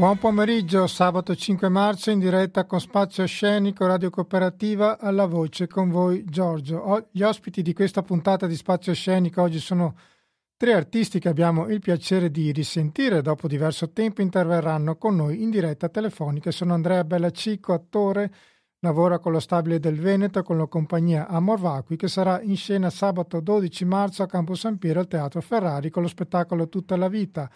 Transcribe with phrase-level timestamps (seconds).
[0.00, 5.90] Buon pomeriggio, sabato 5 marzo in diretta con Spazio Scenico Radio Cooperativa alla voce con
[5.90, 7.08] voi Giorgio.
[7.10, 9.94] Gli ospiti di questa puntata di Spazio Scenico oggi sono
[10.56, 13.20] tre artisti che abbiamo il piacere di risentire.
[13.20, 16.50] Dopo diverso tempo interverranno con noi in diretta telefonica.
[16.50, 18.32] Sono Andrea Bellacico, attore,
[18.78, 22.88] lavora con lo Stabile del Veneto con la compagnia Amor Vacui che sarà in scena
[22.88, 27.08] sabato 12 marzo a Campo San Piero al Teatro Ferrari con lo spettacolo Tutta la
[27.08, 27.50] vita.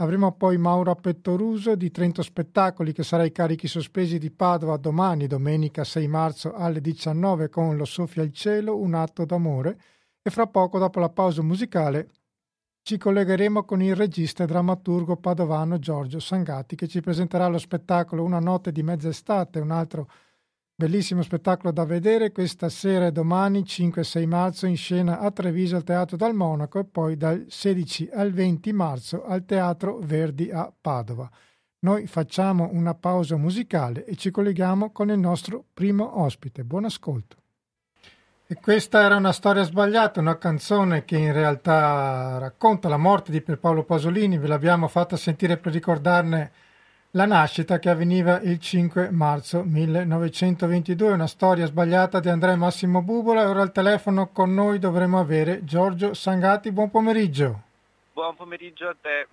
[0.00, 5.26] Avremo poi Mauro Pettoruso di Trento Spettacoli che sarà ai carichi sospesi di Padova domani,
[5.26, 9.78] domenica 6 marzo alle 19 con Lo Soffia il cielo, un atto d'amore.
[10.22, 12.08] E fra poco dopo la pausa musicale
[12.80, 18.24] ci collegheremo con il regista e drammaturgo padovano Giorgio Sangati che ci presenterà lo spettacolo
[18.24, 20.10] Una notte di mezz'estate, un altro
[20.80, 25.84] Bellissimo spettacolo da vedere questa sera e domani 5-6 marzo in scena a Treviso al
[25.84, 31.30] Teatro dal Monaco e poi dal 16 al 20 marzo al Teatro Verdi a Padova.
[31.80, 36.64] Noi facciamo una pausa musicale e ci colleghiamo con il nostro primo ospite.
[36.64, 37.36] Buon ascolto.
[38.46, 43.42] E questa era una storia sbagliata, una canzone che in realtà racconta la morte di
[43.42, 46.50] Pierpaolo Pasolini, ve l'abbiamo fatta sentire per ricordarne
[47.14, 53.42] la nascita che avveniva il 5 marzo 1922, una storia sbagliata di Andrea Massimo Bubola
[53.42, 56.70] e ora al telefono con noi dovremo avere Giorgio Sangati.
[56.70, 57.62] Buon pomeriggio.
[58.12, 59.26] Buon pomeriggio a te.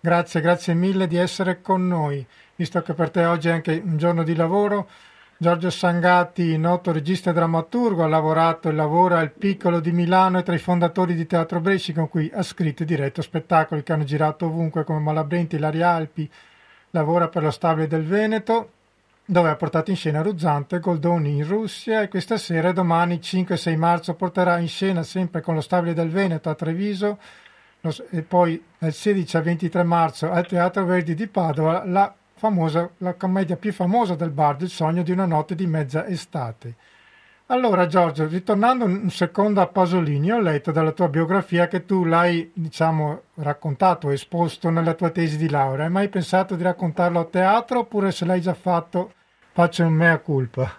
[0.00, 3.98] Grazie, grazie mille di essere con noi, visto che per te oggi è anche un
[3.98, 4.88] giorno di lavoro.
[5.36, 10.42] Giorgio Sangati, noto regista e drammaturgo, ha lavorato e lavora al Piccolo di Milano e
[10.42, 14.04] tra i fondatori di Teatro Bresci con cui ha scritto e diretto spettacoli che hanno
[14.04, 16.30] girato ovunque come Malabrenti, Laria Alpi,
[16.90, 18.70] lavora per lo Stabile del Veneto,
[19.24, 23.20] dove ha portato in scena Ruzzante e Goldoni in Russia e questa sera e domani
[23.22, 27.18] 5-6 marzo porterà in scena sempre con lo Stabile del Veneto a Treviso
[28.10, 33.14] e poi dal 16 al 23 marzo al Teatro Verdi di Padova la, famosa, la
[33.14, 36.74] commedia più famosa del Bardo, Il sogno di una notte di mezza estate.
[37.52, 42.48] Allora Giorgio, ritornando un secondo a Pasolini, ho letto dalla tua biografia che tu l'hai,
[42.54, 45.86] diciamo, raccontato, esposto nella tua tesi di laurea.
[45.86, 49.14] Hai mai pensato di raccontarlo a teatro oppure se l'hai già fatto
[49.50, 50.72] faccio un mea culpa?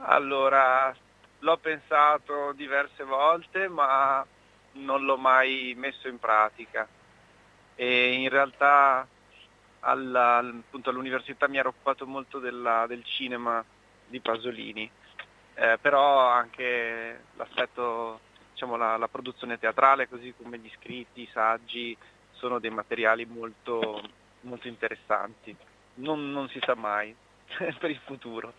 [0.00, 0.94] Allora,
[1.38, 4.22] l'ho pensato diverse volte ma
[4.72, 6.86] non l'ho mai messo in pratica
[7.74, 9.08] e in realtà
[9.80, 13.64] alla, appunto, all'università mi ero occupato molto della, del cinema
[14.06, 14.90] di Pasolini
[15.58, 18.20] eh, però anche l'aspetto,
[18.52, 21.96] diciamo, la, la, produzione teatrale, così come gli scritti, i saggi,
[22.32, 24.02] sono dei materiali molto,
[24.42, 25.56] molto interessanti.
[25.94, 27.14] Non, non si sa mai
[27.78, 28.52] per il futuro.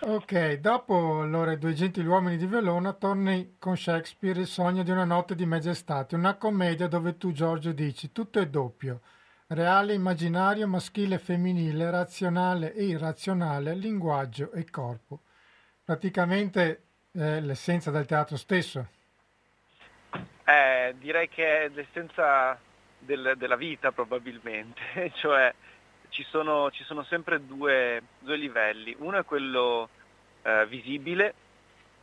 [0.00, 5.36] Ok, dopo allora Due gentiluomini di Velona torni con Shakespeare Il sogno di una notte
[5.36, 9.02] di mezza estate, una commedia dove tu Giorgio dici tutto è doppio,
[9.48, 15.20] reale, immaginario, maschile e femminile, razionale e irrazionale, linguaggio e corpo
[15.90, 16.82] praticamente
[17.14, 18.86] eh, l'essenza del teatro stesso.
[20.44, 22.56] Eh, direi che è l'essenza
[22.96, 25.52] del, della vita probabilmente, cioè
[26.10, 29.88] ci sono, ci sono sempre due, due, livelli, uno è quello
[30.42, 31.34] eh, visibile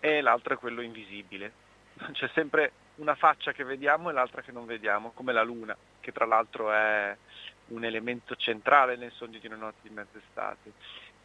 [0.01, 1.53] e l'altro è quello invisibile.
[2.11, 6.11] C'è sempre una faccia che vediamo e l'altra che non vediamo, come la luna, che
[6.11, 7.15] tra l'altro è
[7.67, 10.71] un elemento centrale nel sogno di una notte di mezz'estate.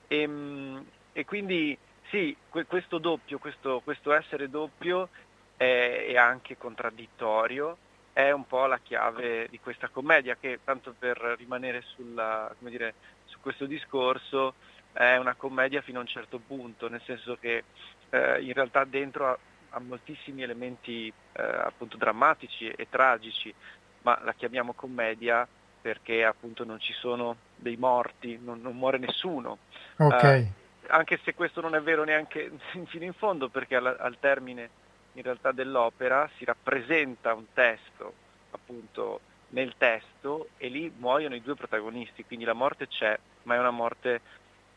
[0.07, 1.77] E, ehm, e quindi
[2.13, 5.09] sì, questo doppio, questo, questo essere doppio
[5.57, 7.79] è, è, anche contraddittorio,
[8.13, 12.93] è un po' la chiave di questa commedia che, tanto per rimanere sulla, dire,
[13.25, 14.53] su questo discorso,
[14.93, 17.65] è una commedia fino a un certo punto, nel senso che
[18.11, 19.39] eh, in realtà dentro ha,
[19.71, 23.55] ha moltissimi elementi eh, appunto drammatici e tragici,
[24.03, 25.49] ma la chiamiamo commedia
[25.81, 29.57] perché appunto non ci sono dei morti, non, non muore nessuno.
[29.97, 30.43] Okay.
[30.43, 32.51] Uh, anche se questo non è vero neanche
[32.87, 34.71] fino in fondo, perché al, al termine
[35.15, 38.15] in realtà dell'opera si rappresenta un testo,
[38.51, 43.59] appunto nel testo, e lì muoiono i due protagonisti, quindi la morte c'è, ma è
[43.59, 44.21] una morte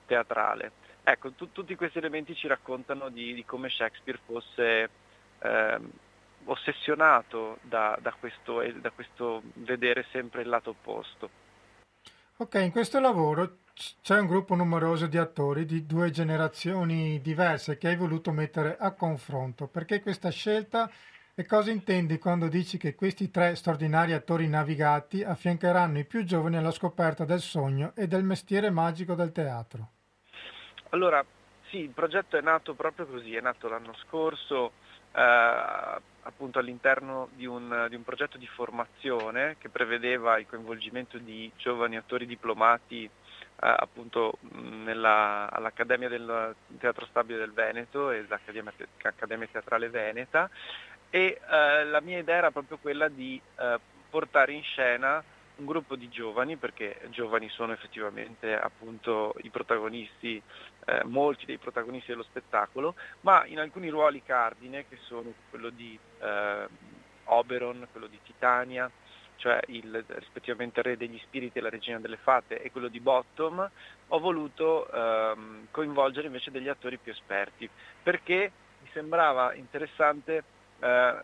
[0.06, 0.72] teatrale.
[1.04, 4.90] Ecco, tu, tutti questi elementi ci raccontano di, di come Shakespeare fosse
[5.40, 5.80] eh,
[6.46, 11.30] ossessionato da, da, questo, da questo vedere sempre il lato opposto.
[12.38, 13.58] Ok, in questo lavoro
[14.02, 18.92] c'è un gruppo numeroso di attori di due generazioni diverse che hai voluto mettere a
[18.94, 19.68] confronto.
[19.68, 20.90] Perché questa scelta
[21.36, 26.56] e cosa intendi quando dici che questi tre straordinari attori navigati affiancheranno i più giovani
[26.56, 29.90] alla scoperta del sogno e del mestiere magico del teatro?
[30.92, 31.26] Allora,
[31.70, 34.72] sì, il progetto è nato proprio così, è nato l'anno scorso
[35.14, 41.52] eh, appunto all'interno di un, di un, progetto di formazione che prevedeva il coinvolgimento di
[41.58, 43.10] giovani attori diplomati
[43.58, 50.50] appunto nella, all'Accademia del Teatro Stabile del Veneto e l'Accademia Teatrale Veneta
[51.10, 53.80] e eh, la mia idea era proprio quella di eh,
[54.10, 55.24] portare in scena
[55.58, 60.42] un gruppo di giovani, perché giovani sono effettivamente appunto i protagonisti,
[60.86, 65.98] eh, molti dei protagonisti dello spettacolo, ma in alcuni ruoli cardine che sono quello di
[66.20, 66.68] eh,
[67.26, 68.92] Oberon, quello di Titania,
[69.38, 73.70] cioè il rispettivamente re degli spiriti e la regina delle fate e quello di Bottom,
[74.08, 77.70] ho voluto ehm, coinvolgere invece degli attori più esperti,
[78.02, 78.52] perché
[78.82, 80.44] mi sembrava interessante
[80.80, 81.16] eh,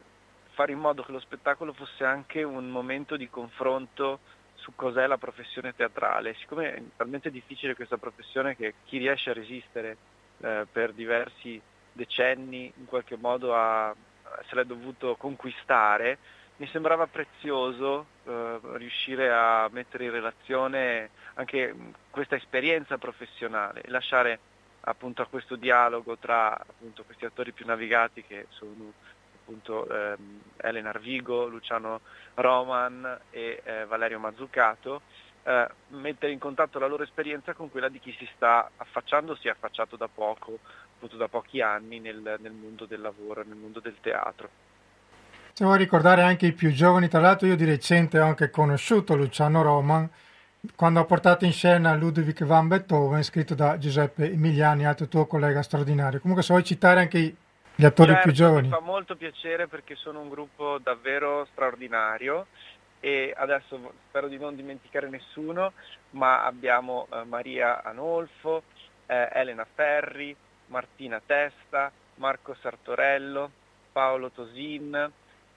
[0.52, 4.20] fare in modo che lo spettacolo fosse anche un momento di confronto
[4.56, 6.36] su cos'è la professione teatrale.
[6.36, 9.98] Siccome è talmente difficile questa professione che chi riesce a resistere
[10.40, 11.60] eh, per diversi
[11.94, 13.94] decenni in qualche modo a,
[14.48, 16.18] se l'è dovuto conquistare,
[16.62, 21.76] mi sembrava prezioso eh, riuscire a mettere in relazione anche
[22.12, 24.40] questa esperienza professionale e lasciare
[24.82, 28.94] appunto a questo dialogo tra appunto, questi attori più navigati che sono
[29.42, 32.02] appunto ehm, Elena Arvigo, Luciano
[32.36, 35.02] Roman e eh, Valerio Mazzucato,
[35.42, 39.48] eh, mettere in contatto la loro esperienza con quella di chi si sta affacciando, si
[39.48, 40.60] è affacciato da poco,
[40.96, 44.71] appunto da pochi anni nel, nel mondo del lavoro, nel mondo del teatro.
[45.54, 49.16] Se vuoi ricordare anche i più giovani, tra l'altro io di recente ho anche conosciuto
[49.16, 50.10] Luciano Roman
[50.76, 55.62] quando ha portato in scena Ludwig van Beethoven scritto da Giuseppe Emiliani, altro tuo collega
[55.62, 56.20] straordinario.
[56.20, 57.36] Comunque se vuoi citare anche i
[57.82, 58.68] gli attori certo, più giovani.
[58.68, 62.48] Mi fa molto piacere perché sono un gruppo davvero straordinario
[63.00, 65.74] e adesso spero di non dimenticare nessuno,
[66.12, 68.64] ma abbiamo eh, Maria Anolfo,
[69.08, 70.36] eh, Elena Ferri,
[70.68, 73.50] Martina Testa, Marco Sartorello,
[73.92, 75.12] Paolo Tosin,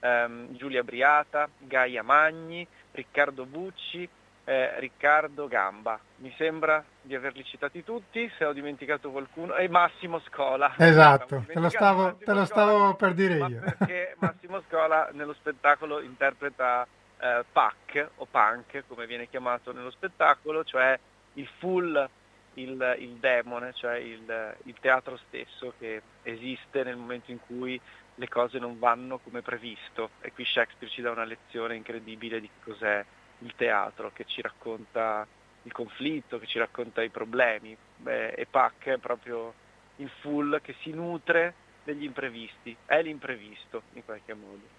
[0.05, 4.07] ehm, Giulia Briata, Gaia Magni, Riccardo Bucci,
[4.43, 5.99] eh, Riccardo Gamba.
[6.17, 10.73] Mi sembra di averli citati tutti, se ho dimenticato qualcuno, e Massimo Scola.
[10.77, 13.59] Esatto, te lo, stavo, te lo stavo, per dire io.
[13.59, 16.87] Perché Massimo Scola nello spettacolo interpreta
[17.17, 20.97] eh, Pac, o Punk, come viene chiamato nello spettacolo, cioè
[21.33, 22.09] il full,
[22.53, 27.81] il, il demone, cioè il, il teatro stesso che esiste nel momento in cui
[28.15, 30.11] le cose non vanno come previsto.
[30.21, 33.03] E qui Shakespeare ci dà una lezione incredibile di cos'è
[33.39, 35.27] il teatro che ci racconta
[35.63, 39.53] il conflitto, che ci racconta i problemi Beh, e Pac è proprio
[39.97, 41.53] il full che si nutre
[41.83, 44.73] degli imprevisti, è l'imprevisto in qualche modo.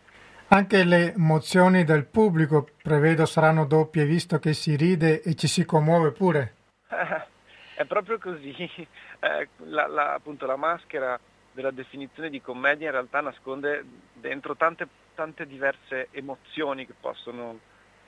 [0.48, 5.64] Anche le emozioni del pubblico prevedo saranno doppie visto che si ride e ci si
[5.64, 6.54] commuove pure.
[7.74, 8.54] è proprio così,
[9.20, 11.18] eh, la, la, appunto la maschera
[11.56, 13.82] della definizione di commedia in realtà nasconde
[14.12, 17.58] dentro tante, tante diverse emozioni che possono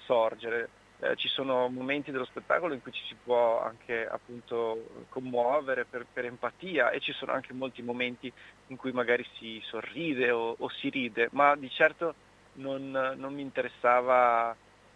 [0.05, 0.69] sorgere.
[1.01, 6.05] Eh, ci sono momenti dello spettacolo in cui ci si può anche appunto commuovere per,
[6.13, 8.31] per, empatia e ci sono anche molti momenti
[8.67, 12.15] in cui magari si sorride o, o si ride, ma di certo
[12.55, 14.55] non, non mi interessava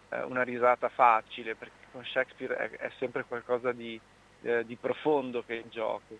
[0.09, 3.99] eh, una risata facile perché con Shakespeare è, è sempre qualcosa di,
[4.41, 6.17] eh, di, profondo che è in gioco.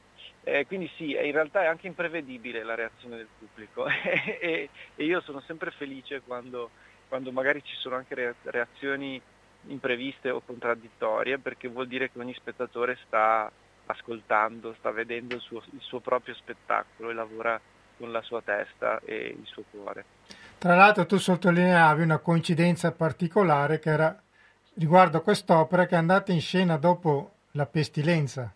[0.67, 5.41] Quindi sì, in realtà è anche imprevedibile la reazione del pubblico e, e io sono
[5.41, 6.69] sempre felice quando
[7.13, 9.21] quando magari ci sono anche reazioni
[9.67, 13.51] impreviste o contraddittorie, perché vuol dire che ogni spettatore sta
[13.85, 17.61] ascoltando, sta vedendo il suo, il suo proprio spettacolo e lavora
[17.99, 20.05] con la sua testa e il suo cuore.
[20.57, 24.19] Tra l'altro tu sottolineavi una coincidenza particolare che era
[24.73, 28.51] riguardo a quest'opera che è andata in scena dopo la pestilenza.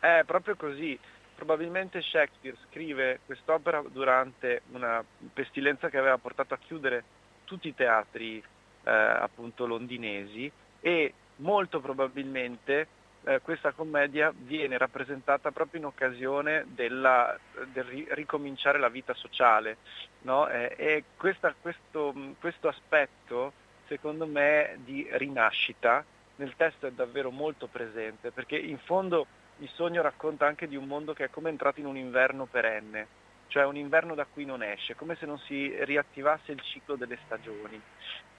[0.00, 0.98] È proprio così.
[1.34, 7.04] Probabilmente Shakespeare scrive quest'opera durante una pestilenza che aveva portato a chiudere
[7.44, 8.42] tutti i teatri
[8.84, 12.86] eh, appunto londinesi e molto probabilmente
[13.24, 17.38] eh, questa commedia viene rappresentata proprio in occasione della,
[17.72, 19.78] del ricominciare la vita sociale
[20.22, 20.48] no?
[20.48, 23.52] eh, e questa, questo, questo aspetto
[23.86, 26.04] secondo me di rinascita
[26.36, 29.26] nel testo è davvero molto presente perché in fondo
[29.60, 33.06] il sogno racconta anche di un mondo che è come entrato in un inverno perenne
[33.50, 37.18] cioè un inverno da cui non esce, come se non si riattivasse il ciclo delle
[37.24, 37.80] stagioni.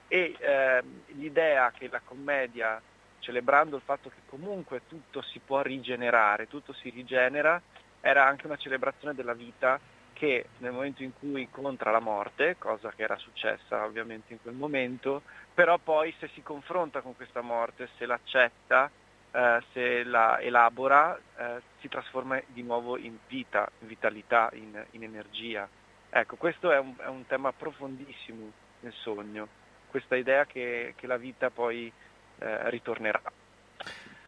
[0.08, 2.80] E eh, l'idea che la commedia,
[3.20, 7.60] celebrando il fatto che comunque tutto si può rigenerare, tutto si rigenera,
[8.00, 9.78] era anche una celebrazione della vita
[10.14, 14.54] che nel momento in cui incontra la morte, cosa che era successa ovviamente in quel
[14.54, 18.90] momento, però poi se si confronta con questa morte, se l'accetta,
[19.32, 25.02] eh, se la elabora, eh, si trasforma di nuovo in vita, in vitalità, in, in
[25.02, 25.68] energia.
[26.10, 29.48] Ecco, questo è un, è un tema profondissimo nel sogno,
[29.88, 31.90] questa idea che, che la vita poi
[32.38, 33.22] eh, ritornerà.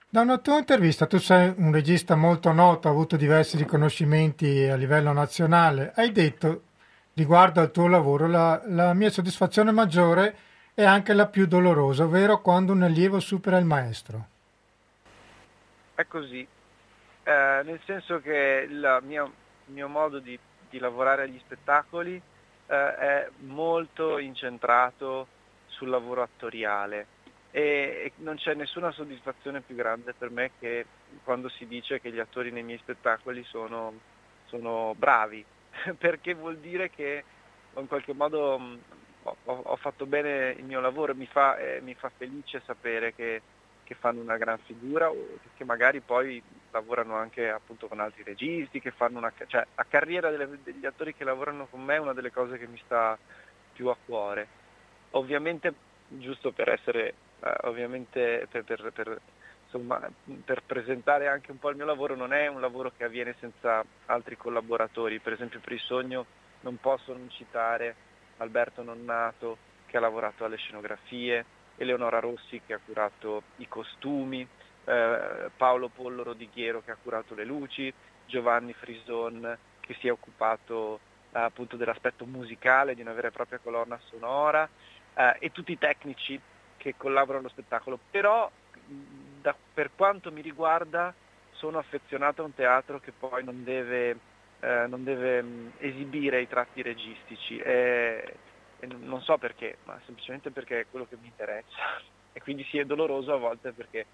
[0.08, 4.76] Da una tua intervista, tu sei un regista molto noto, ha avuto diversi riconoscimenti a
[4.76, 6.62] livello nazionale, hai detto
[7.14, 10.36] riguardo al tuo lavoro la, la mia soddisfazione maggiore
[10.72, 14.28] è anche la più dolorosa, ovvero quando un allievo supera il maestro.
[15.94, 16.46] È così,
[17.22, 19.32] eh, nel senso che il mio,
[19.66, 20.38] mio modo di
[20.74, 22.20] di lavorare agli spettacoli
[22.66, 25.28] eh, è molto incentrato
[25.66, 27.06] sul lavoro attoriale
[27.52, 30.84] e, e non c'è nessuna soddisfazione più grande per me che
[31.22, 33.92] quando si dice che gli attori nei miei spettacoli sono,
[34.46, 35.44] sono bravi,
[35.96, 37.22] perché vuol dire che
[37.76, 38.78] in qualche modo mh,
[39.22, 43.42] ho, ho, fatto bene il mio lavoro mi fa, eh, mi fa felice sapere che
[43.84, 48.80] che fanno una gran figura o che magari poi lavorano anche appunto con altri registi,
[48.80, 49.32] che fanno una...
[49.46, 52.66] cioè la carriera delle, degli attori che lavorano con me è una delle cose che
[52.66, 53.16] mi sta
[53.72, 54.46] più a cuore.
[55.10, 55.72] Ovviamente,
[56.08, 59.20] giusto per essere, eh, ovviamente per, per, per,
[59.64, 60.00] insomma,
[60.44, 63.84] per presentare anche un po' il mio lavoro, non è un lavoro che avviene senza
[64.06, 66.26] altri collaboratori, per esempio per il sogno
[66.60, 67.94] non posso non citare
[68.38, 71.44] Alberto Nonnato che ha lavorato alle scenografie,
[71.76, 74.46] Eleonora Rossi che ha curato i costumi,
[74.84, 77.92] eh, Paolo Pollo Rodighiero che ha curato le luci,
[78.26, 81.00] Giovanni Frison che si è occupato
[81.32, 84.68] eh, appunto dell'aspetto musicale di una vera e propria colonna sonora
[85.14, 86.40] eh, e tutti i tecnici
[86.76, 87.98] che collaborano allo spettacolo.
[88.10, 88.50] Però
[89.40, 91.12] da, per quanto mi riguarda
[91.52, 94.16] sono affezionato a un teatro che poi non deve,
[94.60, 97.58] eh, non deve esibire i tratti registici.
[98.84, 102.00] È, non so perché, ma semplicemente perché è quello che mi interessa
[102.32, 104.04] e quindi sì è doloroso a volte perché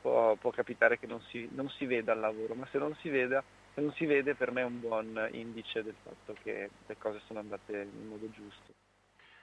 [0.00, 3.08] può, può capitare che non si, non si, veda il lavoro, ma se non si,
[3.08, 3.42] veda,
[3.74, 7.20] se non si vede per me è un buon indice del fatto che le cose
[7.26, 8.72] sono andate in modo giusto.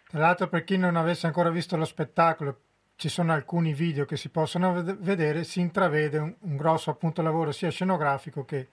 [0.08, 2.60] Tra l'altro per chi non avesse ancora visto lo spettacolo,
[2.98, 7.51] ci sono alcuni video che si possono vedere, si intravede un, un grosso appunto lavoro
[7.51, 8.70] sia scenografico che,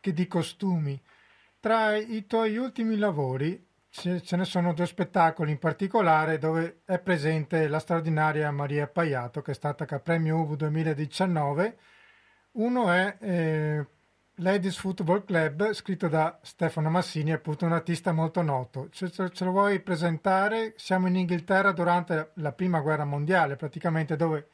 [0.00, 1.00] che di costumi.
[1.60, 7.68] Tra i tuoi ultimi lavori ce ne sono due spettacoli in particolare dove è presente
[7.68, 11.76] la straordinaria Maria Paiato che è stata Capremio UV 2019.
[12.52, 13.86] Uno è eh,
[14.36, 18.88] Ladies Football Club scritto da Stefano Massini, appunto un artista molto noto.
[18.90, 20.72] Ce, ce, lo vuoi presentare?
[20.76, 24.48] Siamo in Inghilterra durante la prima guerra mondiale, praticamente dove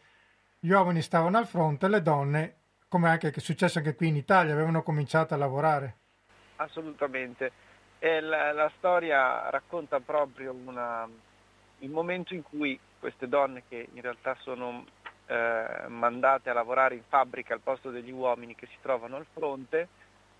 [0.58, 2.54] gli uomini stavano al fronte e le donne,
[2.88, 5.96] come anche è successo anche qui in Italia, avevano cominciato a lavorare.
[6.56, 7.67] Assolutamente.
[8.00, 11.08] La, la storia racconta proprio una,
[11.80, 14.84] il momento in cui queste donne che in realtà sono
[15.26, 19.88] eh, mandate a lavorare in fabbrica al posto degli uomini che si trovano al fronte,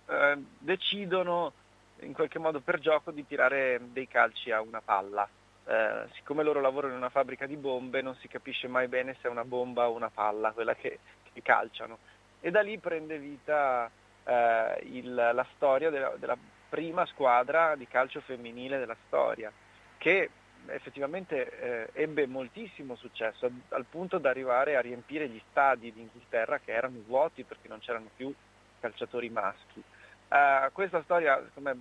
[0.07, 1.53] eh, decidono
[2.01, 5.27] in qualche modo per gioco di tirare dei calci a una palla.
[5.65, 9.27] Eh, siccome loro lavorano in una fabbrica di bombe non si capisce mai bene se
[9.27, 10.99] è una bomba o una palla quella che,
[11.31, 11.97] che calciano.
[12.39, 13.89] E da lì prende vita
[14.23, 16.37] eh, il, la storia della, della
[16.69, 19.51] prima squadra di calcio femminile della storia,
[19.97, 20.29] che
[20.67, 26.71] effettivamente eh, ebbe moltissimo successo, al punto da arrivare a riempire gli stadi d'Inghilterra che
[26.71, 28.33] erano vuoti perché non c'erano più
[28.79, 29.81] calciatori maschi.
[30.29, 31.79] Uh, questa storia, secondo me,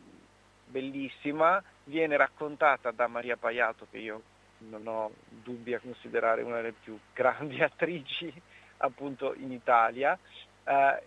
[0.66, 4.22] bellissima, viene raccontata da Maria Paiato, che io
[4.58, 8.32] non ho dubbi a considerare una delle più grandi attrici
[8.78, 10.18] appunto in Italia,
[10.64, 11.02] uh,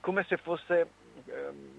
[0.00, 0.88] come se fosse
[1.24, 1.77] uh,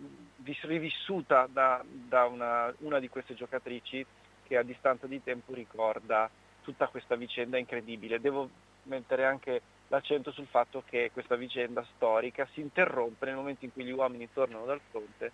[0.61, 4.05] rivissuta da, da una, una, di queste giocatrici
[4.43, 6.29] che a distanza di tempo ricorda
[6.61, 8.19] tutta questa vicenda incredibile.
[8.19, 8.49] Devo
[8.83, 13.83] mettere anche l'accento sul fatto che questa vicenda storica si interrompe nel momento in cui
[13.83, 15.31] gli uomini tornano dal fronte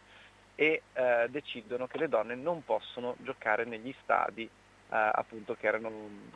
[0.56, 4.50] e eh, decidono che le donne non possono giocare negli stadi eh,
[4.90, 5.92] appunto che erano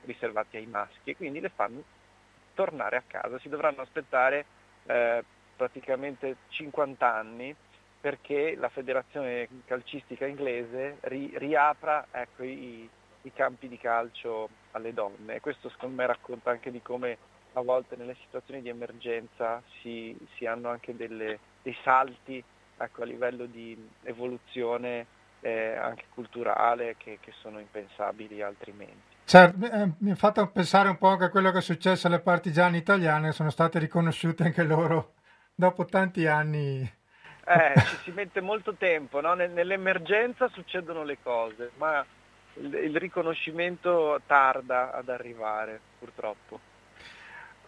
[0.05, 1.83] riservati ai maschi e quindi le fanno
[2.53, 3.39] tornare a casa.
[3.39, 4.45] Si dovranno aspettare
[4.85, 5.23] eh,
[5.55, 7.55] praticamente 50 anni
[7.99, 12.89] perché la federazione calcistica inglese ri, riapra ecco, i,
[13.23, 17.17] i, campi di calcio alle donne questo secondo me racconta anche di come
[17.53, 22.41] a volte nelle situazioni di emergenza si, si hanno anche delle, dei salti
[22.77, 29.17] ecco, a livello di evoluzione eh, anche culturale che, che, sono impensabili altrimenti.
[29.25, 32.19] Certo, eh, mi ha fatto pensare un po' anche a quello che è successo alle
[32.19, 35.13] partigiane italiane, sono state riconosciute anche loro
[35.55, 36.98] dopo tanti anni
[37.49, 39.33] eh, ci si mette molto tempo, no?
[39.33, 42.05] nell'emergenza succedono le cose, ma
[42.53, 46.59] il, riconoscimento tarda ad arrivare, purtroppo.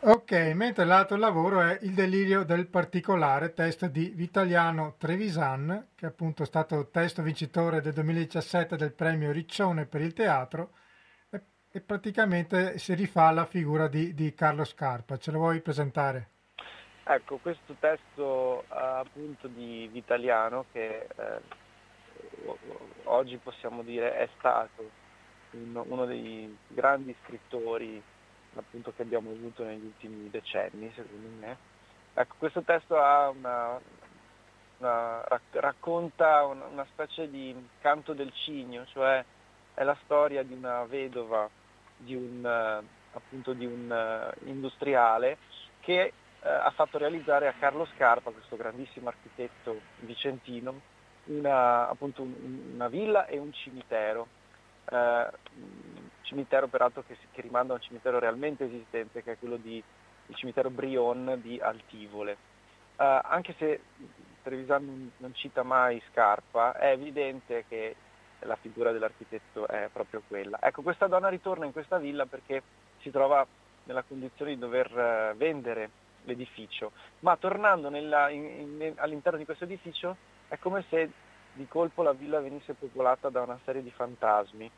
[0.04, 6.10] Ok, mentre l'altro lavoro è Il delirio del particolare, testo di Vitaliano Trevisan, che è
[6.10, 10.74] appunto stato testo vincitore del 2017 del premio Riccione per il teatro
[11.30, 15.18] e, e praticamente si rifà alla figura di, di, Carlo Scarpa.
[15.18, 16.31] Ce lo vuoi presentare?
[17.14, 21.42] Ecco, questo testo appunto di Vitaliano che eh,
[23.04, 24.90] oggi possiamo dire è stato
[25.52, 28.02] uno, dei grandi scrittori
[28.56, 31.58] appunto, che abbiamo avuto negli ultimi decenni, secondo me.
[32.14, 33.78] Ecco, questo testo una,
[34.78, 39.22] una, racconta una, una, specie di canto del cigno, cioè
[39.74, 41.50] è la storia di una vedova,
[41.98, 45.38] di un, appunto, di un uh, industriale
[45.82, 50.82] che uh, ha fatto realizzare a Carlo Scarpa, questo grandissimo architetto vicentino,
[51.26, 54.28] una, appunto, un, una villa e un cimitero.
[54.90, 55.28] Uh,
[56.24, 59.82] cimitero peraltro che, che, rimanda a un cimitero realmente esistente, che è quello di,
[60.28, 62.38] il cimitero Brion di Altivole.
[62.96, 63.82] Uh, anche se
[64.42, 67.96] Trevisan non, cita mai Scarpa, è evidente che
[68.40, 70.58] la figura dell'architetto è proprio quella.
[70.62, 72.64] Ecco, questa donna ritorna in questa villa perché
[73.02, 73.46] si trova
[73.84, 75.90] nella condizione di dover uh, vendere
[76.24, 78.44] l'edificio, ma tornando nella, in,
[78.80, 80.16] in, all'interno di questo edificio
[80.48, 81.10] è come se
[81.54, 84.72] di colpo la villa venisse popolata da una serie di fantasmi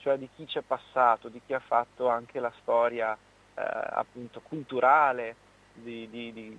[0.00, 5.36] cioè di chi c'è passato, di chi ha fatto anche la storia eh, appunto culturale
[5.74, 6.58] di, di, di,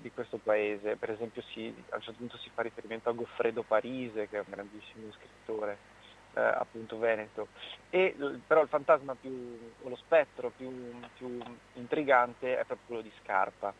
[0.00, 0.96] di, questo paese.
[0.96, 4.40] Per esempio si, a un certo punto si fa riferimento a Goffredo Parise, che è
[4.40, 5.89] un grandissimo scrittore
[6.34, 7.48] eh, appunto veneto.
[7.90, 8.14] E,
[8.46, 11.38] però il fantasma più, o lo spettro più, più
[11.74, 13.72] intrigante è proprio quello di Scarpa,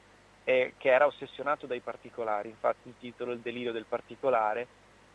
[0.44, 4.66] eh, che era ossessionato dai particolari, infatti il titolo Il delirio del particolare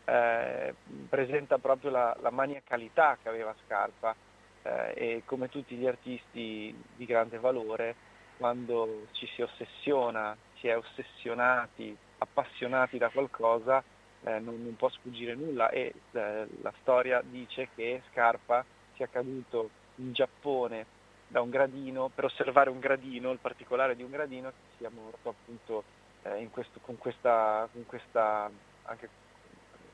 [0.04, 0.74] eh,
[1.08, 4.14] presenta proprio la, la, maniacalità che aveva Scarpa
[4.62, 7.94] eh, e come tutti gli artisti di grande valore,
[8.38, 13.82] quando ci si ossessiona, si è ossessionati, appassionati da qualcosa,
[14.26, 18.64] eh, non, non, può sfuggire nulla e eh, la storia dice che Scarpa
[18.94, 20.94] sia caduto in Giappone
[21.28, 25.28] da un gradino, per osservare un gradino, il particolare di un gradino, che sia morto
[25.28, 25.84] appunto
[26.22, 28.50] eh, questo, con, questa, con questa
[28.84, 29.08] anche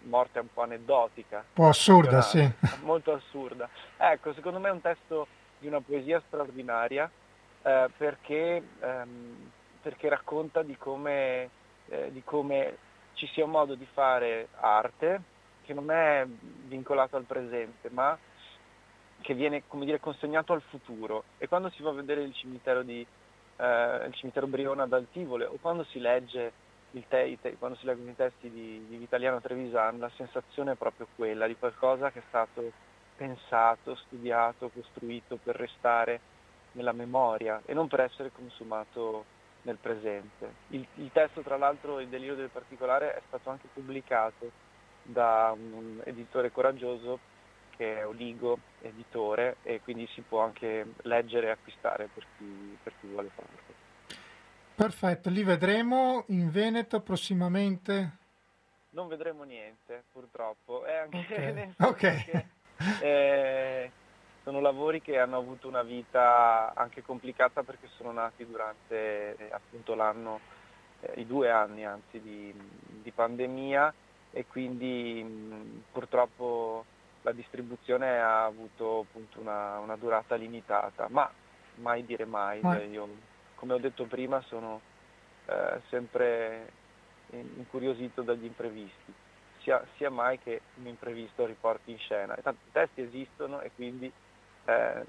[0.05, 1.39] morte un po' aneddotica.
[1.39, 2.49] Un po' assurda, sì.
[2.83, 3.69] Molto assurda.
[3.99, 5.27] Ecco, secondo me è un testo
[5.59, 7.11] di una poesia straordinaria
[7.63, 11.49] eh, perché, ehm, perché, racconta di come,
[11.89, 12.77] eh, di come
[13.15, 15.23] ci sia un modo di fare arte
[15.63, 18.19] che non è vincolato al presente, ma
[19.21, 21.25] che viene dire, consegnato al futuro.
[21.39, 23.07] E quando si va a vedere il cimitero, di,
[23.57, 26.53] eh, il cimitero Briona ad Altivole o quando si legge
[27.09, 31.07] te, te, quando si leggono i testi di, di Vitaliano Trevisan la sensazione è proprio
[31.17, 32.71] quella di qualcosa che è stato
[33.17, 36.21] pensato, studiato, costruito per restare
[36.73, 39.25] nella memoria e non per essere consumato
[39.63, 40.55] nel presente.
[40.69, 44.51] Il, il testo tra l'altro, Il delirio del particolare, è stato anche pubblicato
[45.03, 47.19] da un editore coraggioso
[47.77, 52.93] che è Oligo Editore e quindi si può anche leggere e acquistare per chi, per
[53.01, 53.61] chi vuole farlo.
[54.75, 58.19] Perfetto, li vedremo in Veneto prossimamente?
[58.91, 60.85] Non vedremo niente, purtroppo.
[60.85, 61.75] È anche okay.
[61.89, 62.25] okay.
[62.25, 62.47] Che,
[63.01, 63.91] eh,
[64.43, 69.95] sono lavori che hanno avuto una vita anche complicata perché sono nati durante eh, appunto
[69.95, 70.41] l'anno,
[71.01, 72.53] eh, i due anni anzi di,
[73.03, 73.93] di pandemia
[74.33, 76.85] e quindi mh, purtroppo
[77.23, 81.31] la distribuzione ha avuto appunto una, una durata limitata, ma
[81.77, 82.61] mai dire mai.
[82.61, 83.09] Cioè io
[83.55, 84.81] come ho detto prima, sono
[85.47, 86.73] eh, sempre
[87.31, 89.13] incuriosito dagli imprevisti,
[89.61, 92.35] sia, sia, mai che un imprevisto riporti in scena.
[92.43, 94.13] Tanti testi esistono e quindi
[94.65, 95.05] eh,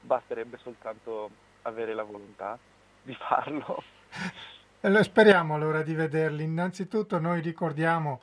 [0.00, 1.30] basterebbe soltanto
[1.62, 2.58] avere la volontà
[3.02, 3.82] di farlo.
[4.80, 6.42] E speriamo allora di vederli.
[6.44, 8.20] Innanzitutto noi ricordiamo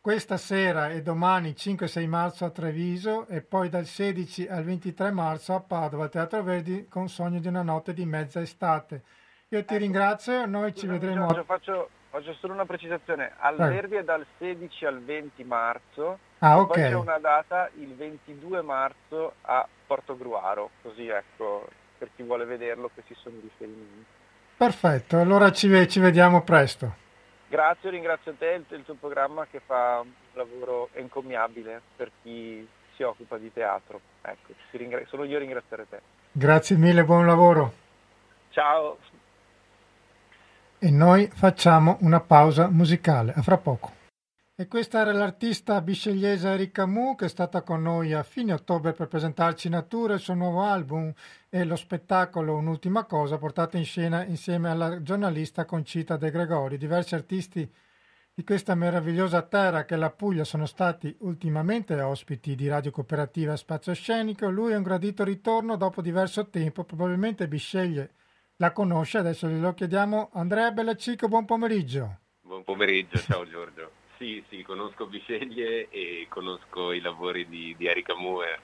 [0.00, 5.54] questa sera e domani 5-6 marzo a Treviso e poi dal 16 al 23 marzo
[5.54, 9.02] a Padova al Teatro Verdi con Sogno di una notte di mezza estate.
[9.50, 11.26] Io ti ecco, ringrazio, noi ci vedremo.
[11.26, 13.72] Giorgio, faccio, faccio, solo una precisazione, al Prego.
[13.72, 16.18] Verdi è dal 16 al 20 marzo,
[16.50, 16.66] ah, ok.
[16.66, 21.66] poi c'è una data il 22 marzo a Portogruaro, così ecco
[21.98, 24.04] per chi vuole vederlo questi sono i riferimenti.
[24.56, 27.00] Perfetto, allora ci, ci vediamo presto.
[27.48, 33.02] Grazie, ringrazio te e il tuo programma che fa un lavoro encomiabile per chi si
[33.02, 34.00] occupa di teatro.
[34.22, 36.00] Ecco, ringra- solo io ringraziare te.
[36.32, 37.72] Grazie mille, buon lavoro.
[38.50, 38.98] Ciao.
[40.78, 44.00] E noi facciamo una pausa musicale, a fra poco.
[44.62, 48.92] E questa era l'artista biscegliese Erika Mu che è stata con noi a fine ottobre
[48.92, 51.12] per presentarci Natura, il suo nuovo album
[51.48, 56.78] e lo spettacolo Un'ultima cosa portato in scena insieme alla giornalista Concita De Gregori.
[56.78, 57.68] Diversi artisti
[58.32, 63.56] di questa meravigliosa terra che è la Puglia sono stati ultimamente ospiti di Radio Cooperativa
[63.56, 64.48] Spazio Scenico.
[64.48, 68.10] Lui è un gradito ritorno dopo diverso tempo, probabilmente Bisceglie
[68.58, 70.30] la conosce, adesso glielo chiediamo.
[70.34, 72.18] Andrea Bellacico, buon pomeriggio.
[72.42, 74.01] Buon pomeriggio, ciao Giorgio.
[74.22, 78.60] Sì, sì, conosco Bisceglie e conosco i lavori di, di Erika Moore,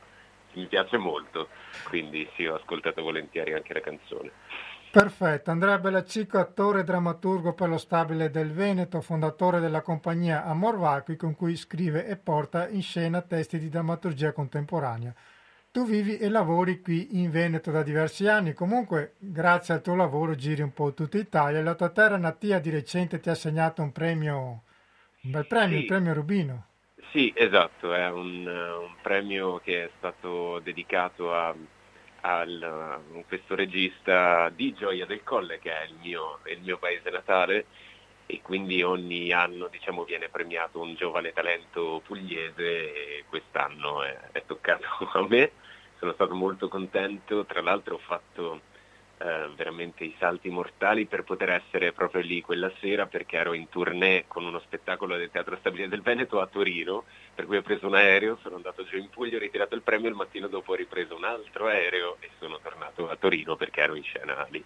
[0.53, 1.49] mi piace molto,
[1.89, 4.31] quindi sì, ho ascoltato volentieri anche la canzone.
[4.93, 10.79] Perfetto, Andrea Bellacico, attore e drammaturgo per lo stabile del Veneto, fondatore della compagnia Amor
[10.79, 15.13] Vacui con cui scrive e porta in scena testi di drammaturgia contemporanea.
[15.73, 20.37] Tu vivi e lavori qui in Veneto da diversi anni, comunque grazie al tuo lavoro
[20.37, 21.61] giri un po' tutta Italia.
[21.65, 24.63] La tua terra natia di recente ti ha assegnato un premio
[25.29, 25.83] un bel premio, sì.
[25.83, 26.67] il premio Rubino.
[27.11, 31.55] Sì, esatto, è un, un premio che è stato dedicato a,
[32.21, 37.67] a, questo regista di Gioia del Colle, che è il mio, il mio paese natale,
[38.27, 44.43] e quindi ogni anno diciamo, viene premiato un giovane talento pugliese e quest'anno è, è
[44.47, 45.53] toccato a me.
[45.99, 48.61] Sono stato molto contento, tra l'altro ho fatto
[49.21, 53.69] eh, veramente i salti mortali per poter essere proprio lì quella sera perché ero in
[53.69, 57.05] tournée con uno spettacolo del Teatro Stabile del Veneto a Torino,
[57.35, 60.09] per cui ho preso un aereo, sono andato giù in Puglia, ho ritirato il premio,
[60.09, 63.95] il mattino dopo ho ripreso un altro aereo e sono tornato a Torino perché ero
[63.95, 64.65] in scena lì.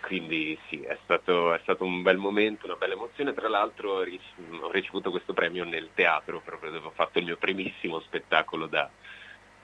[0.00, 4.70] Quindi sì, è stato, è stato un bel momento, una bella emozione, tra l'altro ho
[4.70, 8.90] ricevuto questo premio nel teatro, proprio dove ho fatto il mio primissimo spettacolo da,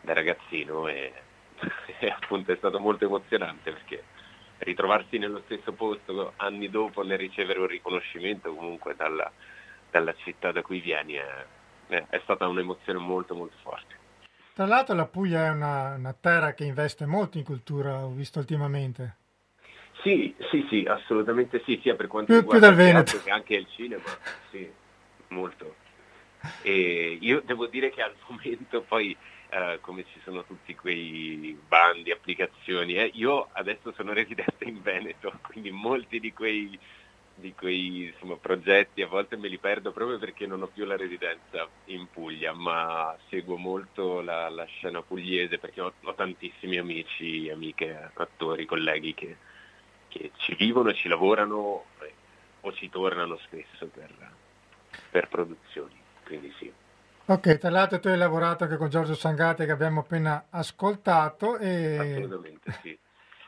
[0.01, 1.13] da ragazzino e
[1.99, 4.03] e appunto è stato molto emozionante perché
[4.59, 9.31] ritrovarsi nello stesso posto anni dopo nel ricevere un riconoscimento comunque dalla,
[9.90, 11.45] dalla città da cui vieni è,
[11.88, 13.95] è, stata un'emozione molto molto forte.
[14.55, 18.38] Tra l'altro la Puglia è una, una terra che investe molto in cultura, ho visto
[18.38, 19.16] ultimamente.
[20.03, 23.55] Sì, sì, sì, assolutamente sì, sia per quanto più, riguarda più il Veneto che anche
[23.57, 24.05] il cinema,
[24.51, 24.71] sì,
[25.29, 25.75] molto.
[26.62, 29.16] E io devo dire che al momento poi
[29.49, 32.95] eh, come ci sono tutti quei bandi, applicazioni.
[32.95, 33.11] Eh.
[33.15, 36.79] Io adesso sono residente in Veneto, quindi molti di quei,
[37.35, 40.97] di quei insomma, progetti a volte me li perdo proprio perché non ho più la
[40.97, 47.49] residenza in Puglia, ma seguo molto la, la scena pugliese perché ho, ho, tantissimi amici,
[47.51, 49.37] amiche, attori, colleghi che,
[50.09, 52.13] che ci vivono e ci lavorano eh,
[52.63, 54.13] o ci tornano spesso per,
[55.11, 56.73] per produzioni, quindi sì.
[57.29, 61.99] Ok, tra l'altro tu hai lavorato anche con Giorgio Sangate che abbiamo appena ascoltato e,
[61.99, 62.97] Assolutamente sì.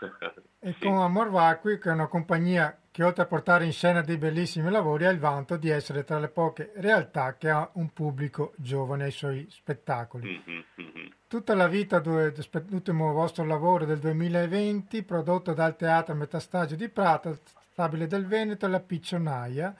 [0.58, 0.78] e sì.
[0.80, 4.68] con Amor Vacui che è una compagnia che oltre a portare in scena dei bellissimi
[4.68, 9.04] lavori ha il vanto di essere tra le poche realtà che ha un pubblico giovane
[9.04, 10.26] ai suoi spettacoli.
[10.26, 11.06] Mm-hmm, mm-hmm.
[11.28, 17.38] Tutta la vita, l'ultimo vostro lavoro del 2020 prodotto dal Teatro Metastagio di Prato,
[17.70, 19.72] Stabile del Veneto e La Piccionaia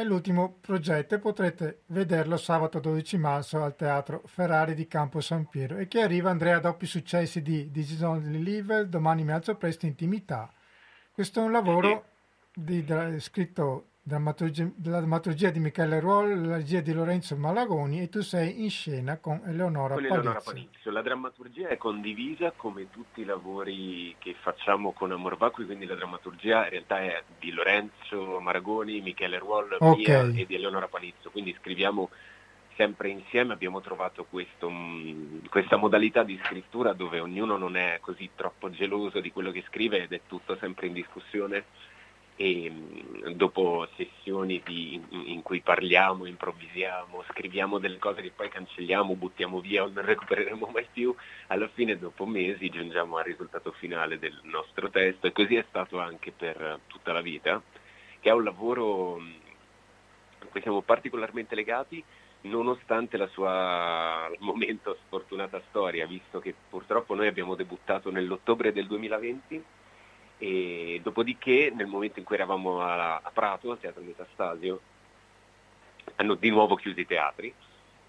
[0.00, 5.48] è l'ultimo progetto e potrete vederlo sabato 12 marzo al Teatro Ferrari di Campo San
[5.48, 7.68] Piero e che arriva Andrea dopo i successi di
[8.00, 10.52] Only Live, Domani mi alzo presto, Intimità.
[11.10, 12.04] Questo è un lavoro
[12.54, 18.22] di, di, scritto drammaturgia, drammaturgia di Michele Ruol, la regia di Lorenzo Malagoni e tu
[18.22, 20.90] sei in scena con Eleonora con Eleonora Palizio.
[20.90, 25.94] La drammaturgia è condivisa come tutti i lavori che facciamo con Amor Vacui, quindi la
[25.94, 29.96] drammaturgia in realtà è di Lorenzo Maragoni, Michele Ruol, okay.
[29.96, 32.08] mia e di Eleonora Palizio, quindi scriviamo
[32.76, 38.30] sempre insieme, abbiamo trovato questo, mm, questa modalità di scrittura dove ognuno non è così
[38.34, 41.64] troppo geloso di quello che scrive ed è tutto sempre in discussione
[42.40, 49.16] e mm, dopo sessioni di, in cui parliamo, improvvisiamo, scriviamo delle cose che poi cancelliamo,
[49.16, 51.12] buttiamo via o non recupereremo mai più,
[51.48, 55.26] alla fine dopo mesi giungiamo al risultato finale del nostro testo.
[55.26, 57.60] E così è stato anche per tutta la vita,
[58.20, 59.32] che è un lavoro mm,
[60.38, 62.02] a cui siamo particolarmente legati
[62.42, 68.86] nonostante la sua al momento sfortunata storia, visto che purtroppo noi abbiamo debuttato nell'ottobre del
[68.86, 69.64] 2020
[70.38, 74.80] e dopodiché nel momento in cui eravamo a, a Prato, al Teatro Metastasio,
[76.16, 77.52] hanno di nuovo chiuso i teatri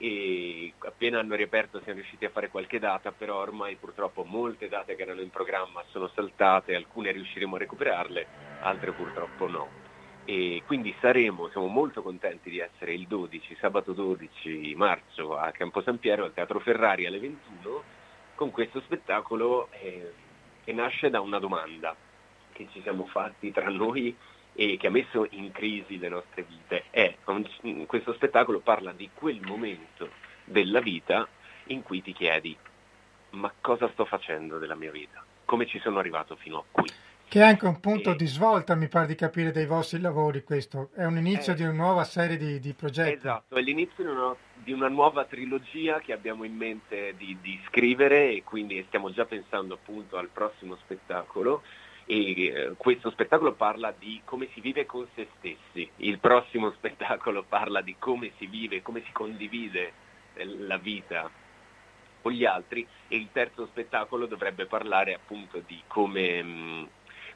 [0.01, 4.95] e appena hanno riaperto siamo riusciti a fare qualche data, però ormai purtroppo molte date
[4.95, 8.27] che erano in programma sono saltate, alcune riusciremo a recuperarle,
[8.61, 9.87] altre purtroppo no.
[10.23, 15.81] E quindi saremo, siamo molto contenti di essere il 12, sabato 12 marzo a Campo
[15.81, 17.83] San Piero, al Teatro Ferrari alle 21,
[18.35, 20.13] con questo spettacolo eh,
[20.63, 21.95] che nasce da una domanda
[22.65, 24.15] che ci siamo fatti tra noi
[24.53, 26.85] e che ha messo in crisi le nostre vite.
[26.89, 27.15] È,
[27.85, 30.09] questo spettacolo parla di quel momento
[30.43, 31.27] della vita
[31.67, 32.57] in cui ti chiedi
[33.31, 35.23] ma cosa sto facendo della mia vita?
[35.45, 36.89] Come ci sono arrivato fino a qui?
[37.27, 38.15] Che è anche un punto e...
[38.15, 40.89] di svolta, mi pare di capire, dei vostri lavori questo.
[40.95, 43.13] È un inizio eh, di una nuova serie di, di progetti.
[43.13, 47.61] Esatto, è l'inizio di una, di una, nuova trilogia che abbiamo in mente di, di,
[47.67, 51.61] scrivere e quindi stiamo già pensando appunto al prossimo spettacolo.
[52.11, 57.43] E eh, questo spettacolo parla di come si vive con se stessi, il prossimo spettacolo
[57.43, 59.93] parla di come si vive, come si condivide
[60.33, 61.29] eh, la vita
[62.23, 66.83] con gli altri e il terzo spettacolo dovrebbe parlare appunto di come, mm,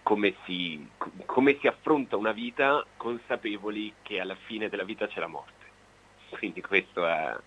[0.02, 0.90] come, si,
[1.28, 5.66] come si affronta una vita consapevoli che alla fine della vita c'è la morte.
[6.30, 7.42] Quindi queste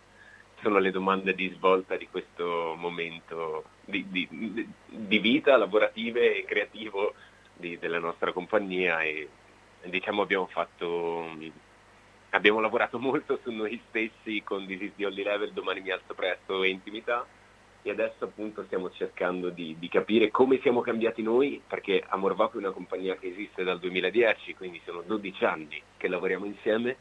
[0.60, 7.14] sono le domande di svolta di questo momento di, di, di vita lavorative e creativo
[7.54, 9.28] di, della nostra compagnia e
[9.84, 11.28] diciamo abbiamo fatto
[12.30, 16.14] abbiamo lavorato molto su noi stessi con This is the Only Level, domani mi alzo
[16.14, 17.26] presto e intimità
[17.82, 22.58] e adesso appunto stiamo cercando di, di, capire come siamo cambiati noi, perché Amor Vacuo
[22.58, 26.96] è una compagnia che esiste dal 2010, quindi sono 12 anni che lavoriamo insieme,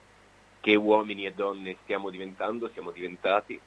[0.65, 3.61] che uomini e donne stiamo diventando, siamo diventati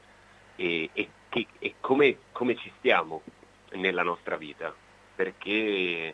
[0.56, 3.22] e, e, che, e come, come ci stiamo
[3.74, 4.74] nella nostra vita,
[5.14, 6.12] perché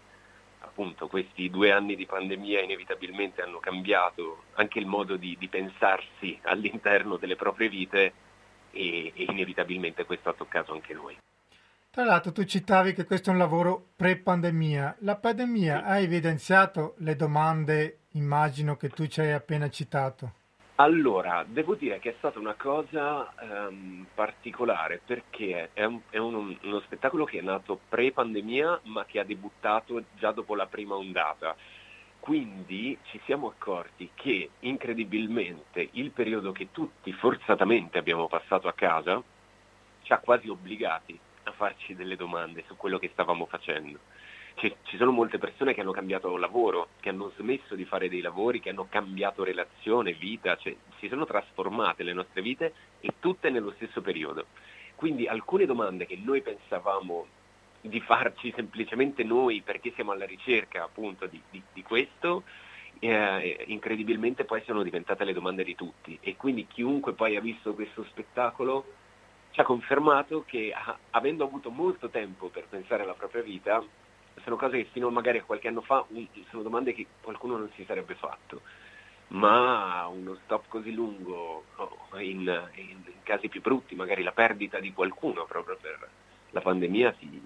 [0.58, 6.38] appunto questi due anni di pandemia inevitabilmente hanno cambiato anche il modo di, di pensarsi
[6.42, 8.12] all'interno delle proprie vite
[8.70, 11.16] e, e, inevitabilmente questo ha toccato anche noi.
[11.88, 14.96] Tra l'altro tu citavi che questo è un lavoro pre-pandemia.
[14.98, 15.84] La pandemia sì.
[15.86, 20.42] ha evidenziato le domande, immagino, che tu ci hai appena citato.
[20.76, 26.56] Allora, devo dire che è stata una cosa um, particolare perché è, un, è un,
[26.62, 31.54] uno spettacolo che è nato pre-pandemia ma che ha debuttato già dopo la prima ondata.
[32.18, 39.22] Quindi ci siamo accorti che incredibilmente il periodo che tutti forzatamente abbiamo passato a casa
[40.02, 44.00] ci ha quasi obbligati a farci delle domande su quello che stavamo facendo
[44.54, 48.20] ci, ci sono molte persone che hanno cambiato lavoro, che hanno smesso di fare dei
[48.20, 53.50] lavori, che hanno cambiato relazione, vita, cioè si sono trasformate le nostre vite e tutte
[53.50, 54.46] nello stesso periodo.
[54.94, 57.26] Quindi alcune domande che noi pensavamo
[57.80, 62.44] di farci semplicemente noi perché siamo alla ricerca appunto di, di, di questo,
[63.00, 67.74] eh, incredibilmente poi sono diventate le domande di tutti e quindi chiunque poi ha visto
[67.74, 68.84] questo spettacolo
[69.50, 70.74] ci ha confermato che
[71.10, 73.84] avendo avuto molto tempo per pensare alla propria vita,
[74.44, 76.06] sono cose che fino magari a qualche anno fa
[76.50, 78.60] sono domande che qualcuno non si sarebbe fatto,
[79.28, 81.64] ma uno stop così lungo
[82.18, 82.40] in,
[82.74, 86.08] in, in, casi più brutti, magari la perdita di qualcuno proprio per
[86.50, 87.42] la pandemia ti,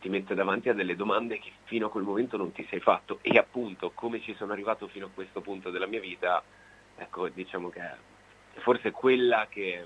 [0.00, 3.18] ti mette davanti a delle domande che fino a quel momento non ti sei fatto.
[3.22, 6.42] E appunto come ci sono arrivato fino a questo punto della mia vita,
[6.96, 7.80] ecco diciamo che
[8.60, 9.84] forse quella che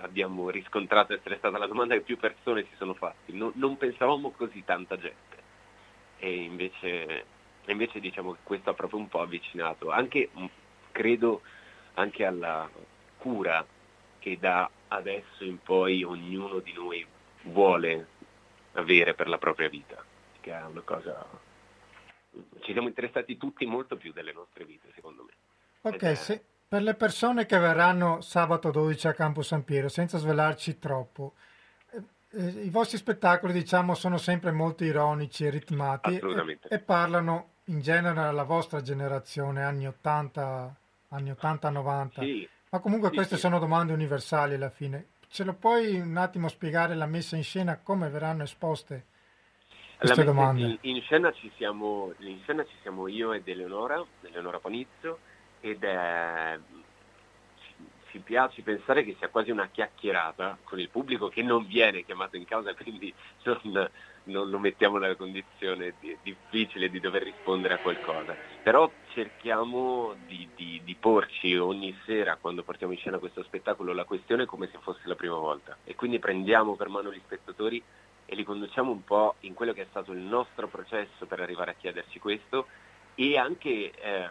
[0.00, 3.32] abbiamo riscontrato essere stata la domanda che più persone si sono fatti.
[3.32, 5.40] Non, non pensavamo così tanta gente.
[6.18, 7.24] E invece,
[7.66, 10.30] invece, diciamo che questo ha proprio un po' avvicinato, anche
[10.92, 11.42] credo
[11.94, 12.68] anche alla
[13.18, 13.66] cura
[14.18, 17.04] che da adesso in poi ognuno di noi
[17.44, 18.06] vuole
[18.72, 20.04] avere per la propria vita,
[20.40, 21.50] che è una cosa...
[22.60, 25.32] Ci siamo interessati tutti molto più delle nostre vite, secondo me.
[25.82, 30.78] Ok, se, per le persone che verranno sabato 12 a Campo San Piero, senza svelarci
[30.78, 31.34] troppo,
[31.90, 37.48] eh, eh, i vostri spettacoli diciamo sono sempre molto ironici e ritmati e, e, parlano
[37.64, 40.74] in genere alla vostra generazione, anni 80,
[41.10, 42.20] anni 80-90.
[42.20, 42.48] Sì.
[42.70, 43.42] Ma comunque sì, queste sì.
[43.42, 45.08] sono domande universali alla fine.
[45.28, 49.04] Ce lo puoi un attimo spiegare la messa in scena, come verranno esposte
[49.98, 50.62] queste domande?
[50.62, 55.18] In, in, scena siamo, in, scena ci siamo, io ed Eleonora, Eleonora Panizzo,
[55.62, 56.58] ed è
[58.12, 62.36] ci piace pensare che sia quasi una chiacchierata con il pubblico che non viene chiamato
[62.36, 63.12] in causa, quindi
[63.44, 63.90] non,
[64.24, 68.36] non lo mettiamo nella condizione di, difficile di dover rispondere a qualcosa.
[68.62, 74.04] Però cerchiamo di, di, di, porci ogni sera, quando portiamo in scena questo spettacolo, la
[74.04, 75.78] questione come se fosse la prima volta.
[75.82, 77.82] E quindi prendiamo per mano gli spettatori
[78.26, 81.70] e li conduciamo un po' in quello che è stato il nostro processo per arrivare
[81.70, 82.66] a chiederci questo
[83.14, 84.28] e anche eh,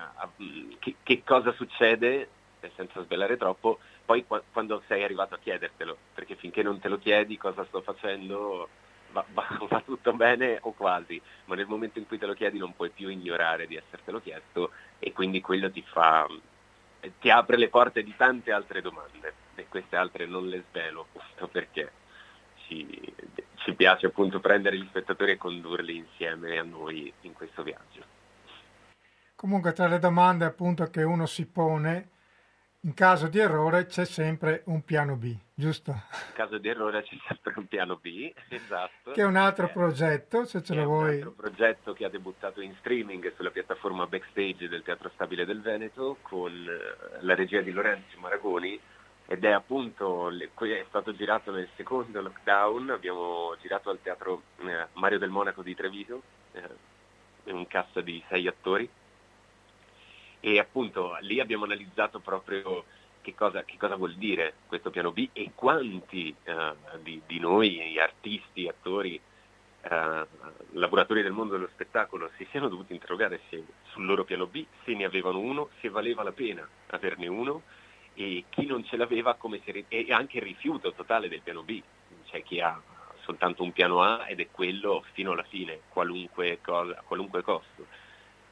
[0.79, 2.29] che, che, cosa succede,
[2.75, 6.97] senza svelare troppo, poi qu- quando sei arrivato a chiedertelo, perché finché non te lo
[6.97, 8.69] chiedi cosa sto facendo
[9.11, 12.57] va, va, va, tutto bene o quasi, ma nel momento in cui te lo chiedi
[12.57, 16.27] non puoi più ignorare di essertelo chiesto e quindi quello ti fa
[17.19, 21.07] ti apre le porte di tante altre domande e queste altre non le svelo
[21.51, 21.91] perché
[22.67, 23.13] ci,
[23.55, 28.20] ci piace appunto prendere gli spettatori e condurli insieme a noi in questo viaggio.
[29.41, 32.10] Comunque tra le domande appunto che uno si pone,
[32.82, 35.89] in caso di errore c'è sempre un piano B, giusto?
[35.89, 39.10] In caso di errore c'è sempre un piano B, esatto.
[39.10, 41.01] Che è un altro eh, progetto, se ce lo vuoi.
[41.01, 45.43] È un altro progetto che ha debuttato in streaming sulla piattaforma Backstage del Teatro Stabile
[45.43, 48.80] del Veneto con eh, la regia di Lorenzo Maragoni
[49.25, 55.17] ed è appunto, è stato girato nel secondo lockdown, abbiamo girato al Teatro eh, Mario
[55.17, 56.62] del Monaco di Treviso, eh,
[57.45, 58.88] un cast di sei attori
[60.41, 62.84] e appunto lì abbiamo analizzato proprio
[63.21, 66.73] che cosa, che cosa vuol dire questo piano B e quanti eh,
[67.04, 69.19] di, di, noi, artisti, attori,
[69.84, 70.27] eh,
[70.71, 74.93] lavoratori del mondo dello spettacolo si siano dovuti interrogare se, sul loro piano B, se
[74.95, 77.62] ne avevano uno, se valeva la pena averne uno
[78.15, 81.82] e chi non ce l'aveva come se, e anche il rifiuto totale del piano B,
[82.25, 82.82] c'è chi ha
[83.21, 88.00] soltanto un piano A ed è quello fino alla fine, qualunque, cosa, qualunque costo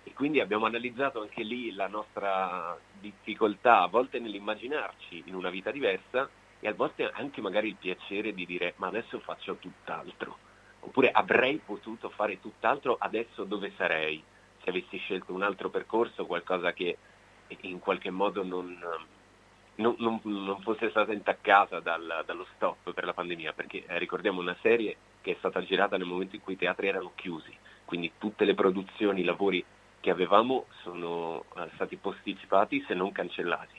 [0.10, 5.69] e quindi abbiamo analizzato anche lì la nostra difficoltà a volte nell'immaginarci in una vita
[5.69, 6.28] diversa
[6.60, 10.38] e a volte anche magari il piacere di dire ma adesso faccio tutt'altro,
[10.80, 14.22] oppure avrei potuto fare tutt'altro, adesso dove sarei?
[14.63, 16.98] Se avessi scelto un altro percorso, qualcosa che
[17.62, 18.78] in qualche modo non,
[19.76, 24.41] non, non, non fosse stata intaccata dal, dallo stop per la pandemia, perché eh, ricordiamo
[24.41, 28.12] una serie che è stata girata nel momento in cui i teatri erano chiusi, quindi
[28.17, 29.63] tutte le produzioni, i lavori
[29.99, 33.77] che avevamo sono eh, stati posticipati se non cancellati.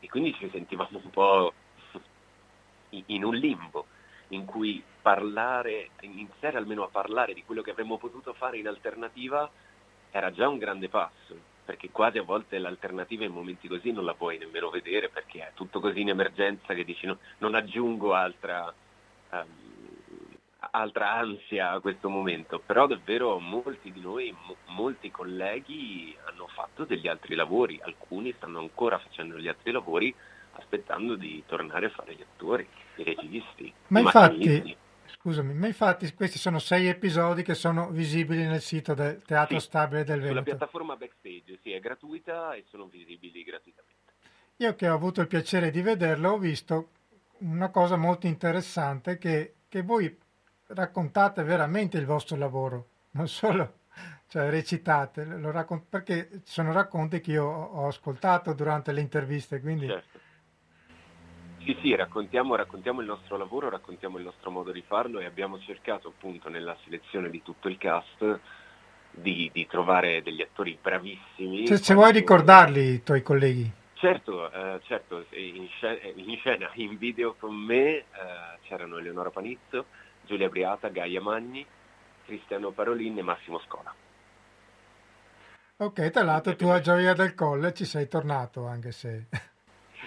[0.00, 1.52] E quindi ci sentivamo un po'
[2.90, 3.86] in un limbo
[4.28, 9.50] in cui parlare, iniziare almeno a parlare di quello che avremmo potuto fare in alternativa
[10.10, 14.14] era già un grande passo, perché quasi a volte l'alternativa in momenti così non la
[14.14, 18.72] puoi nemmeno vedere perché è tutto così in emergenza che dici no, non aggiungo altra,
[19.30, 19.46] um,
[20.70, 26.84] altra ansia a questo momento, però davvero molti di noi, mo- molti colleghi hanno fatto
[26.84, 30.14] degli altri lavori, alcuni stanno ancora facendo gli altri lavori
[30.52, 33.72] aspettando di tornare a fare gli attori, i registi.
[33.88, 38.94] Ma i infatti, scusami, ma infatti questi sono sei episodi che sono visibili nel sito
[38.94, 40.28] del Teatro sì, Stabile del Veneto.
[40.28, 43.90] Sulla piattaforma Backstage, sì, è gratuita e sono visibili gratuitamente.
[44.56, 46.90] Io che ho avuto il piacere di vederlo ho visto
[47.38, 50.16] una cosa molto interessante che, che voi
[50.74, 53.80] raccontate veramente il vostro lavoro, non solo
[54.28, 59.60] cioè, recitate, raccont- perché sono racconti che io ho ascoltato durante le interviste.
[59.60, 59.86] Quindi...
[59.86, 60.20] Certo.
[61.64, 65.60] Sì, sì, raccontiamo, raccontiamo, il nostro lavoro, raccontiamo il nostro modo di farlo e abbiamo
[65.60, 68.40] cercato appunto nella selezione di tutto il cast
[69.12, 71.66] di, di trovare degli attori bravissimi.
[71.66, 73.70] Se, se vuoi ricordarli i tuoi colleghi.
[73.94, 78.04] Certo, eh, certo in, scena, in, scena, in video con me eh,
[78.62, 79.86] c'erano Eleonora Panizzo,
[80.24, 81.64] Giulia Briata, Gaia Magni,
[82.24, 83.94] Cristiano Parolin e Massimo Scola.
[85.76, 89.26] Ok, tra l'altro tu a Gioia del Colle ci sei tornato anche se...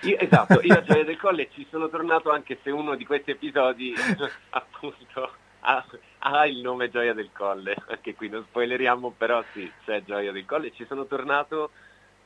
[0.03, 3.31] Io, esatto, io a Gioia del Colle ci sono tornato anche se uno di questi
[3.31, 3.93] episodi
[4.51, 5.85] appunto ha,
[6.19, 10.45] ha, il nome Gioia del Colle, anche qui non spoileriamo, però sì, c'è Gioia del
[10.45, 11.71] Colle, ci sono tornato,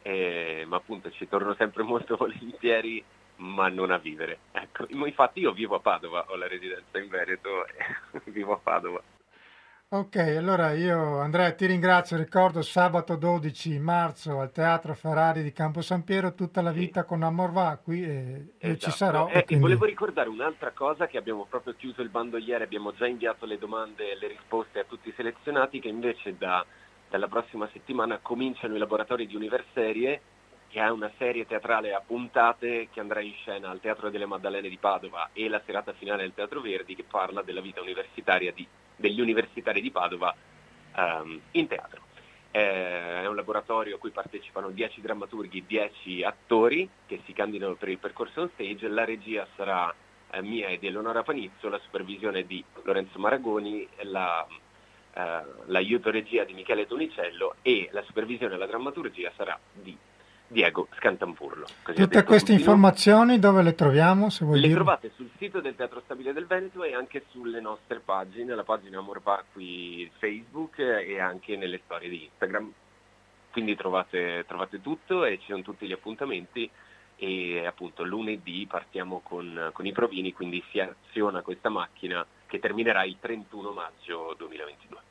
[0.01, 3.03] eh, ma appunto ci torno sempre molto volentieri
[3.39, 4.39] ma non a vivere.
[4.51, 9.01] Ecco, infatti io vivo a Padova, ho la residenza in Veneto e vivo a Padova.
[9.91, 15.81] Ok, allora io Andrea ti ringrazio, ricordo sabato 12 marzo al Teatro Ferrari di Campo
[15.81, 17.07] San Piero, tutta la vita sì.
[17.07, 18.67] con Amor Vacui e, esatto.
[18.67, 19.27] e ci sarò.
[19.29, 19.63] Eh, e quindi...
[19.63, 23.57] Volevo ricordare un'altra cosa che abbiamo proprio chiuso il bando ieri, abbiamo già inviato le
[23.57, 26.63] domande e le risposte a tutti i selezionati che invece da,
[27.09, 30.21] dalla prossima settimana cominciano i laboratori di Universerie
[30.69, 34.69] che ha una serie teatrale a puntate che andrà in scena al Teatro delle Maddalene
[34.69, 38.65] di Padova e la serata finale al Teatro Verdi che parla della vita universitaria di,
[38.95, 40.33] degli universitari di Padova
[40.95, 42.03] um, in teatro.
[42.51, 47.89] Eh, è un laboratorio a cui partecipano 10 drammaturghi, 10 attori che si candidano per
[47.89, 48.87] il percorso on stage.
[48.87, 49.93] La regia sarà
[50.31, 54.45] eh, mia e di Eleonora Panizzo, la supervisione di Lorenzo Maragoni, la,
[55.13, 59.97] eh, l'aiuto regia di Michele Tonicello e la supervisione e la drammaturgia sarà di
[60.51, 61.67] Diego Scantampurlo.
[61.93, 64.29] Tutte queste informazioni dove le troviamo?
[64.31, 64.79] Se vuoi le dire?
[64.79, 68.97] trovate sul sito del Teatro Stabile del Veneto e anche sulle nostre pagine, la pagina
[68.97, 69.21] Amor
[69.53, 72.71] qui Facebook e anche nelle storie di Instagram.
[73.51, 76.69] Quindi trovate, trovate tutto e ci sono tutti gli appuntamenti
[77.15, 83.03] e appunto lunedì partiamo con, con i provini, quindi si aziona questa macchina che terminerà
[83.03, 85.08] il 31 maggio 2022.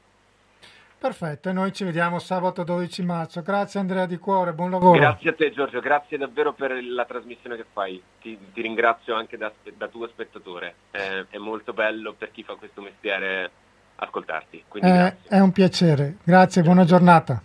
[0.98, 3.40] Perfetto, e noi ci vediamo sabato 12 marzo.
[3.42, 4.98] Grazie Andrea di cuore, buon lavoro.
[4.98, 8.02] Grazie a te Giorgio, grazie davvero per la trasmissione che fai.
[8.20, 10.74] Ti, ti ringrazio anche da, da, tuo spettatore.
[10.90, 13.50] Eh, è molto bello per chi fa questo mestiere
[13.94, 14.64] ascoltarti.
[14.72, 16.16] Eh, è un piacere.
[16.24, 17.40] Grazie, buona giornata.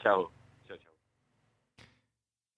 [0.00, 0.30] Ciao.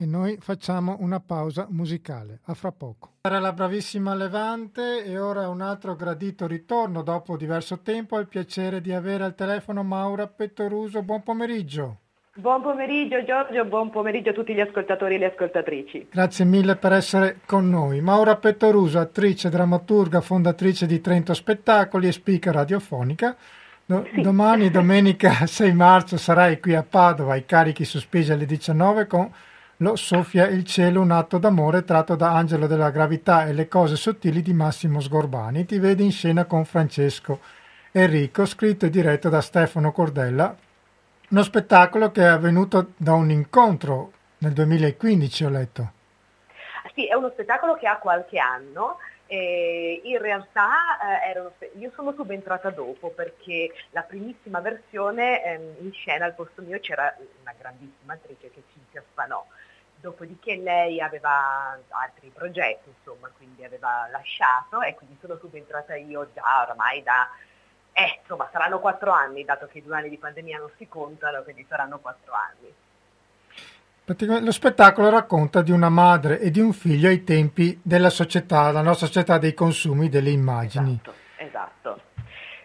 [0.03, 2.41] E noi facciamo una pausa musicale.
[2.47, 3.11] A fra poco.
[3.23, 8.17] Era la bravissima Levante e ora un altro gradito ritorno dopo diverso tempo.
[8.17, 11.03] Ho il piacere di avere al telefono Maura Pettoruso.
[11.03, 11.99] Buon pomeriggio.
[12.35, 16.09] Buon pomeriggio Giorgio, buon pomeriggio a tutti gli ascoltatori e le ascoltatrici.
[16.11, 18.01] Grazie mille per essere con noi.
[18.01, 23.37] Maura Pettoruso, attrice, drammaturga, fondatrice di Trento Spettacoli e speaker radiofonica.
[23.85, 24.21] Do- sì.
[24.23, 29.31] Domani, domenica 6 marzo, sarai qui a Padova ai carichi sospesi alle 19 con
[29.83, 33.97] lo Soffia il cielo, un atto d'amore tratto da Angelo della gravità e le cose
[33.97, 35.65] sottili di Massimo Sgorbani.
[35.67, 37.41] Ti vedi in scena con Francesco
[37.91, 40.55] Enrico, scritto e diretto da Stefano Cordella.
[41.31, 45.93] Uno spettacolo che è avvenuto da un incontro nel 2015, ho letto.
[46.95, 48.99] Sì, è uno spettacolo che ha qualche anno.
[49.27, 50.69] Eh, in realtà
[51.25, 56.63] eh, ero, io sono subentrata dopo perché la primissima versione eh, in scena al posto
[56.63, 59.45] mio c'era una grandissima attrice che Cinzia Spanò
[60.03, 66.43] dopodiché lei aveva altri progetti, insomma, quindi aveva lasciato e quindi sono subentrata io già
[66.65, 67.31] oramai da,
[67.93, 71.43] eh, insomma, saranno quattro anni, dato che i due anni di pandemia non si contano,
[71.43, 72.75] quindi saranno quattro anni.
[74.45, 78.83] Lo spettacolo racconta di una madre e di un figlio ai tempi della società, la
[78.83, 80.99] nostra società dei consumi, delle immagini.
[81.01, 81.92] Esatto, esatto.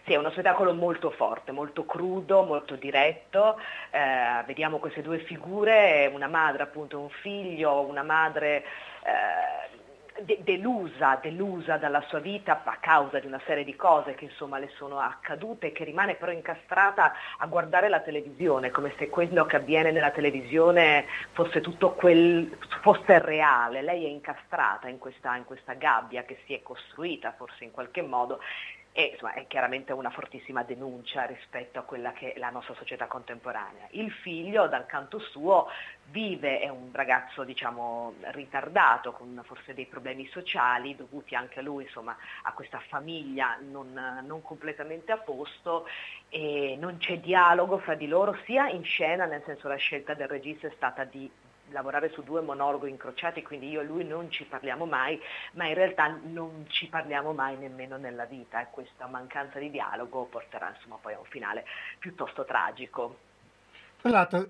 [0.08, 3.60] Sì, è uno spettacolo molto forte, molto crudo, molto diretto.
[3.90, 8.64] Eh, vediamo queste due figure, una madre appunto un figlio, una madre
[9.02, 14.24] eh, de- delusa, delusa dalla sua vita a causa di una serie di cose che
[14.24, 19.44] insomma le sono accadute, che rimane però incastrata a guardare la televisione, come se quello
[19.44, 23.82] che avviene nella televisione fosse tutto quel, fosse reale.
[23.82, 28.00] Lei è incastrata in questa, in questa gabbia che si è costruita forse in qualche
[28.00, 28.40] modo
[28.98, 33.06] e insomma, è chiaramente una fortissima denuncia rispetto a quella che è la nostra società
[33.06, 33.86] contemporanea.
[33.90, 35.68] Il figlio dal canto suo
[36.06, 41.84] vive, è un ragazzo diciamo ritardato con forse dei problemi sociali dovuti anche a lui,
[41.84, 45.86] insomma, a questa famiglia non, non completamente a posto
[46.28, 50.26] e non c'è dialogo fra di loro sia in scena, nel senso la scelta del
[50.26, 51.30] regista è stata di
[51.70, 55.20] lavorare su due monologhi incrociati, quindi io e lui non ci parliamo mai,
[55.52, 60.24] ma in realtà non ci parliamo mai nemmeno nella vita e questa mancanza di dialogo
[60.24, 61.64] porterà insomma poi a un finale
[61.98, 63.18] piuttosto tragico.
[64.00, 64.48] Tra l'altro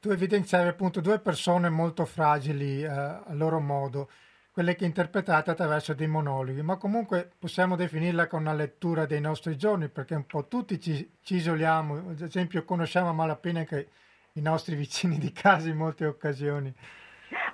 [0.00, 4.10] tu evidenziavi appunto due persone molto fragili eh, a loro modo,
[4.50, 9.56] quelle che interpretate attraverso dei monologhi, ma comunque possiamo definirla con una lettura dei nostri
[9.56, 13.88] giorni, perché un po' tutti ci, ci isoliamo, ad esempio conosciamo a malapena che
[14.38, 16.72] i nostri vicini di casa in molte occasioni.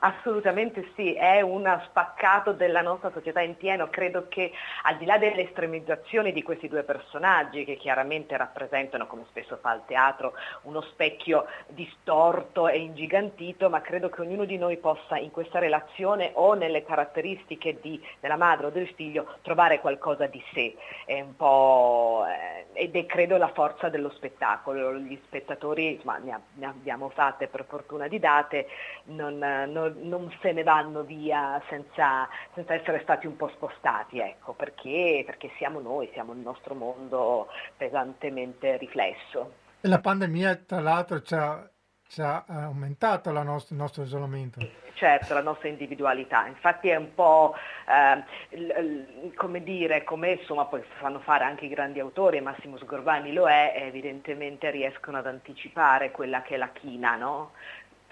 [0.05, 3.89] Assolutamente sì, è uno spaccato della nostra società in pieno.
[3.89, 4.53] Credo che
[4.83, 9.73] al di là delle estremizzazioni di questi due personaggi, che chiaramente rappresentano, come spesso fa
[9.73, 10.35] il teatro,
[10.65, 16.33] uno specchio distorto e ingigantito, ma credo che ognuno di noi possa in questa relazione
[16.35, 20.75] o nelle caratteristiche di, della madre o del figlio trovare qualcosa di sé.
[21.07, 24.99] È un po', eh, ed è credo la forza dello spettacolo.
[24.99, 28.67] Gli spettatori, insomma, ne, abbiamo fatte per fortuna di date,
[29.05, 34.53] non, non non se ne vanno via senza, senza essere stati un po' spostati, ecco,
[34.53, 39.63] perché, perché siamo noi, siamo il nostro mondo pesantemente riflesso.
[39.81, 41.69] E la pandemia tra l'altro ci ha,
[42.07, 44.61] ci ha aumentato nostra, il nostro isolamento.
[44.95, 47.55] Certo, la nostra individualità, infatti è un po'
[47.87, 53.49] eh, come dire, come insomma poi fanno fare anche i grandi autori, Massimo Sgorbani lo
[53.49, 57.53] è, evidentemente riescono ad anticipare quella che è la china, no?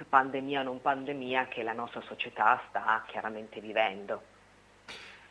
[0.09, 4.23] Pandemia o non pandemia che la nostra società sta chiaramente vivendo.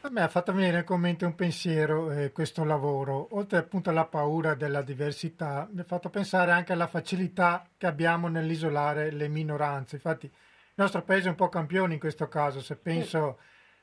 [0.03, 4.05] A me ha fatto venire in mente un pensiero eh, questo lavoro, oltre appunto alla
[4.05, 9.97] paura della diversità, mi ha fatto pensare anche alla facilità che abbiamo nell'isolare le minoranze.
[9.97, 13.37] Infatti il nostro paese è un po' campione in questo caso, se penso,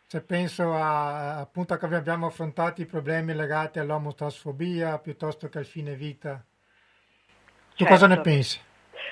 [0.09, 5.67] se penso a, appunto a come abbiamo affrontato i problemi legati all'omotrasfobia piuttosto che al
[5.67, 6.45] fine vita.
[7.69, 7.93] Tu certo.
[7.93, 8.29] cosa ne certo.
[8.29, 8.61] pensi?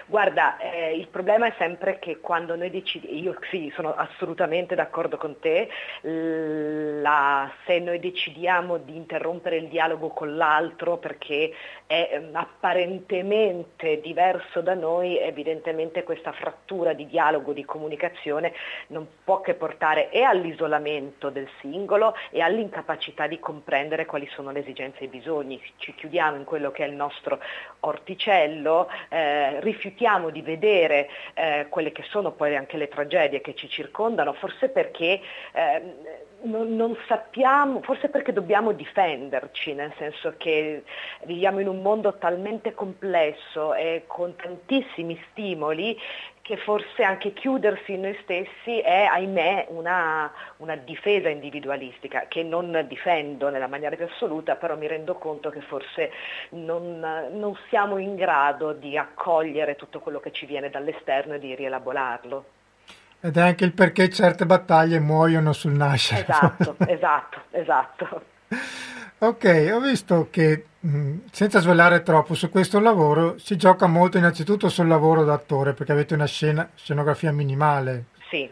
[0.04, 5.16] Guarda, eh, il problema è sempre che quando noi decidiamo, io sì, sono assolutamente d'accordo
[5.16, 5.68] con te,
[6.02, 11.52] la, se noi decidiamo di interrompere il dialogo con l'altro perché
[11.86, 18.52] è um, apparentemente diverso da noi, evidentemente questa frattura di dialogo, di comunicazione
[18.88, 24.60] non può che portare e all'isolamento del singolo e all'incapacità di comprendere quali sono le
[24.60, 25.60] esigenze e i bisogni.
[25.76, 27.40] Ci chiudiamo in quello che è il nostro
[27.80, 33.54] orticello, eh, rifiutiamo rifiutiamo di vedere eh, quelle che sono poi anche le tragedie che
[33.54, 35.20] ci circondano, forse perché
[35.52, 35.82] eh,
[36.42, 40.82] non, non, sappiamo, forse perché dobbiamo difenderci, nel senso che
[41.24, 45.96] viviamo in un mondo talmente complesso e con tantissimi stimoli
[46.46, 52.84] che forse anche chiudersi in noi stessi è, ahimè, una, una, difesa individualistica, che non
[52.88, 56.12] difendo nella maniera più assoluta, però mi rendo conto che forse
[56.50, 57.00] non,
[57.32, 62.44] non siamo in grado di accogliere tutto quello che ci viene dall'esterno e di rielaborarlo.
[63.20, 66.20] Ed è anche il perché certe battaglie muoiono sul nascere.
[66.20, 68.22] Esatto, esatto, esatto.
[69.18, 74.68] Ok, ho visto che mm, senza svelare troppo su questo lavoro si gioca molto innanzitutto
[74.68, 78.06] sul lavoro d'attore perché avete una scena, scenografia minimale.
[78.28, 78.50] Sì.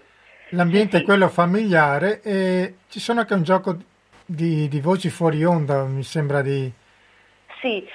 [0.51, 1.03] L'ambiente sì, sì.
[1.03, 3.77] è quello familiare e ci sono anche un gioco
[4.25, 6.73] di, di voci fuori onda, mi sembra di...
[7.61, 7.87] Sì,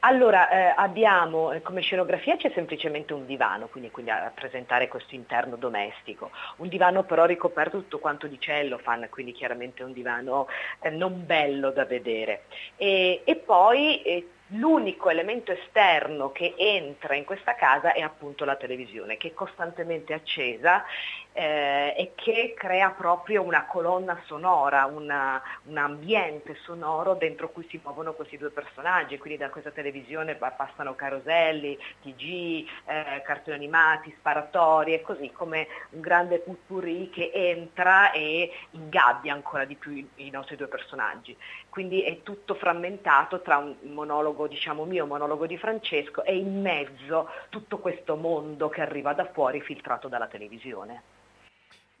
[0.00, 5.14] allora, eh, abbiamo eh, come scenografia c'è semplicemente un divano, quindi, quindi, a rappresentare questo
[5.14, 6.30] interno domestico.
[6.56, 10.48] Un divano però ricoperto tutto quanto di cellofan, quindi chiaramente un divano
[10.80, 12.44] eh, non bello da vedere.
[12.76, 18.56] E, e poi eh, l'unico elemento esterno che entra in questa casa è appunto la
[18.56, 20.84] televisione, che è costantemente accesa
[21.32, 27.80] eh, e che crea proprio una colonna sonora, una, un ambiente sonoro dentro cui si
[27.82, 35.00] muovono questi due personaggi, quindi da questa televisione passano caroselli, TG, eh, cartoni animati, sparatorie,
[35.02, 40.56] così come un grande putpurri che entra e ingabbia ancora di più i, i nostri
[40.56, 41.36] due personaggi.
[41.68, 46.60] Quindi è tutto frammentato tra un monologo diciamo mio, un monologo di Francesco e in
[46.60, 51.18] mezzo tutto questo mondo che arriva da fuori filtrato dalla televisione.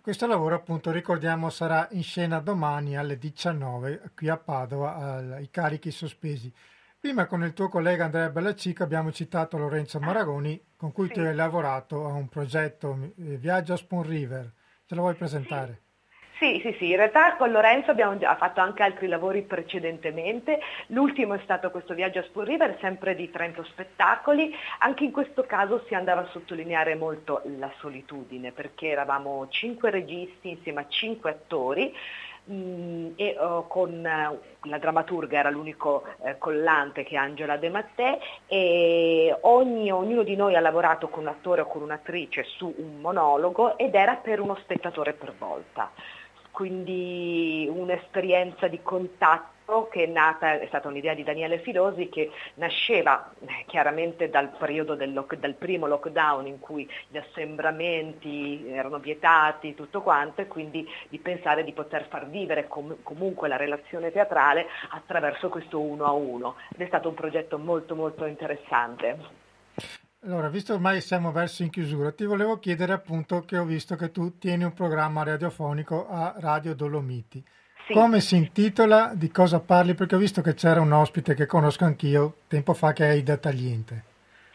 [0.02, 5.90] Questo lavoro, appunto, ricordiamo, sarà in scena domani alle 19 qui a Padova, ai carichi
[5.90, 6.50] sospesi.
[6.98, 11.12] Prima con il tuo collega Andrea Bellacico abbiamo citato Lorenzo Maragoni, con cui sì.
[11.12, 14.52] tu hai lavorato a un progetto eh, Viaggio a Spoon River.
[14.86, 15.80] Ce lo vuoi presentare?
[15.82, 15.89] Sì.
[16.40, 21.34] Sì, sì, sì, in realtà con Lorenzo abbiamo già fatto anche altri lavori precedentemente, l'ultimo
[21.34, 25.84] è stato questo viaggio a Spoon River, sempre di Trento Spettacoli, anche in questo caso
[25.86, 31.94] si andava a sottolineare molto la solitudine perché eravamo cinque registi insieme a cinque attori
[32.50, 37.68] mm, e uh, con uh, la drammaturga era l'unico uh, collante che è Angela De
[37.68, 42.74] Mattè e ogni, ognuno di noi ha lavorato con un attore o con un'attrice su
[42.78, 45.90] un monologo ed era per uno spettatore per volta
[46.50, 53.32] quindi un'esperienza di contatto che è nata, è stata un'idea di Daniele Filosi che nasceva
[53.40, 59.74] eh, chiaramente dal periodo del, lock, dal primo lockdown in cui gli assembramenti erano vietati,
[59.74, 64.66] tutto quanto, e quindi di pensare di poter far vivere com- comunque la relazione teatrale
[64.90, 66.56] attraverso questo uno a uno.
[66.74, 69.48] Ed è stato un progetto molto molto interessante.
[70.22, 74.10] Allora, visto ormai siamo verso in chiusura, ti volevo chiedere appunto che ho visto che
[74.10, 77.42] tu tieni un programma radiofonico a Radio Dolomiti.
[77.86, 77.94] Sì.
[77.94, 79.14] Come si intitola?
[79.14, 79.94] Di cosa parli?
[79.94, 83.38] Perché ho visto che c'era un ospite che conosco anch'io tempo fa che è Ida
[83.38, 84.04] Tagliente.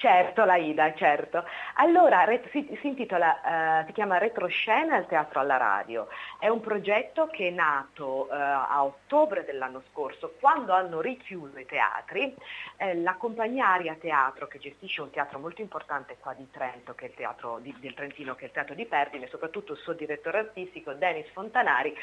[0.05, 1.43] Certo, la Ida, certo.
[1.77, 6.07] Allora, si, si intitola, uh, si chiama Retroscena al teatro alla radio.
[6.37, 11.65] È un progetto che è nato uh, a ottobre dell'anno scorso, quando hanno richiuso i
[11.65, 12.35] teatri.
[12.77, 17.05] Eh, la compagnia Aria Teatro, che gestisce un teatro molto importante qua di Trento, che
[17.05, 19.93] è il teatro di, del Trentino, che è il teatro di Perdine, soprattutto il suo
[19.93, 21.95] direttore artistico, Denis Fontanari,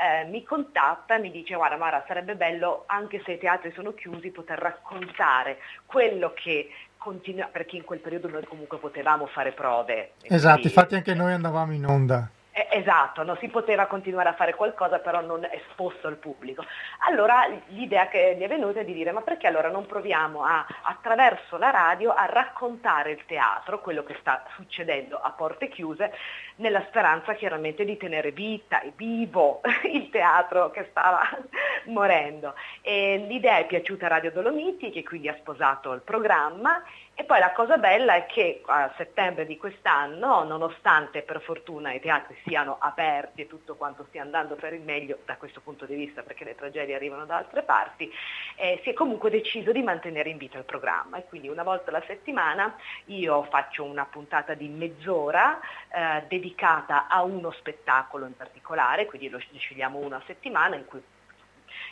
[0.00, 3.94] eh, mi contatta e mi dice guarda Mara, sarebbe bello, anche se i teatri sono
[3.94, 10.12] chiusi, poter raccontare quello che continua, perché in quel periodo noi comunque potevamo fare prove.
[10.22, 12.30] Esatto, quindi, infatti anche noi andavamo in onda.
[12.58, 16.64] Eh, esatto, non si poteva continuare a fare qualcosa però non esposto al pubblico.
[17.06, 20.66] Allora l'idea che mi è venuta è di dire ma perché allora non proviamo a,
[20.82, 26.12] attraverso la radio a raccontare il teatro, quello che sta succedendo a porte chiuse,
[26.56, 31.20] nella speranza chiaramente di tenere vita e vivo il teatro che stava
[31.86, 32.54] morendo.
[32.80, 36.82] E l'idea è piaciuta a Radio Dolomiti che quindi ha sposato il programma
[37.20, 41.98] e poi la cosa bella è che a settembre di quest'anno, nonostante per fortuna i
[41.98, 45.96] teatri siano aperti e tutto quanto stia andando per il meglio da questo punto di
[45.96, 48.08] vista, perché le tragedie arrivano da altre parti,
[48.54, 51.16] eh, si è comunque deciso di mantenere in vita il programma.
[51.16, 55.58] E quindi una volta alla settimana io faccio una puntata di mezz'ora
[55.88, 61.02] eh, dedicata a uno spettacolo in particolare, quindi lo scegliamo una settimana in cui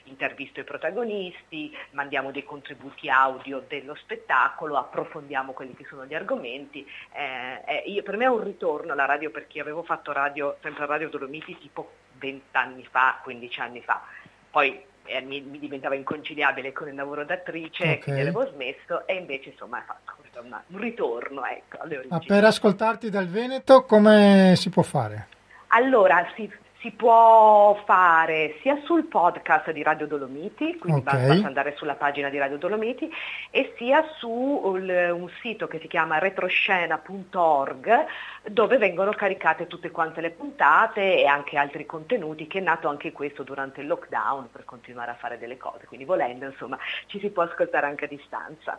[0.06, 6.86] intervisto i protagonisti, mandiamo dei contributi audio dello spettacolo, approfondiamo quelli che sono gli argomenti.
[7.12, 10.86] Eh, eh, io, per me è un ritorno alla radio perché avevo fatto radio, sempre
[10.86, 14.02] Radio Dolomiti tipo 20 anni fa, 15 anni fa.
[14.50, 18.00] Poi eh, mi, mi, diventava inconciliabile con il lavoro d'attrice, okay.
[18.00, 22.20] quindi avevo smesso e invece insomma è una, un ritorno ecco, alle origini.
[22.20, 25.28] Ah, per ascoltarti dal Veneto come si può fare?
[25.68, 26.50] Allora, si,
[26.86, 31.26] si può fare sia sul podcast di Radio Dolomiti, quindi okay.
[31.26, 33.10] basta andare sulla pagina di Radio Dolomiti,
[33.50, 38.06] e sia su un sito che si chiama retroscena.org
[38.50, 43.10] dove vengono caricate tutte quante le puntate e anche altri contenuti che è nato anche
[43.10, 47.30] questo durante il lockdown per continuare a fare delle cose, quindi volendo insomma ci si
[47.30, 48.78] può ascoltare anche a distanza.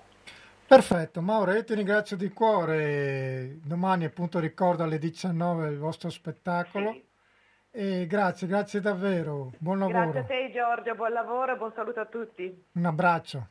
[0.66, 3.58] Perfetto, Mauro, io ti ringrazio di cuore.
[3.64, 6.92] Domani appunto ricordo alle 19 il vostro spettacolo.
[6.92, 7.07] Sì.
[7.80, 9.52] E grazie, grazie davvero.
[9.60, 10.10] Buon lavoro.
[10.10, 12.64] Grazie a te Giorgio, buon lavoro e buon saluto a tutti.
[12.72, 13.50] Un abbraccio.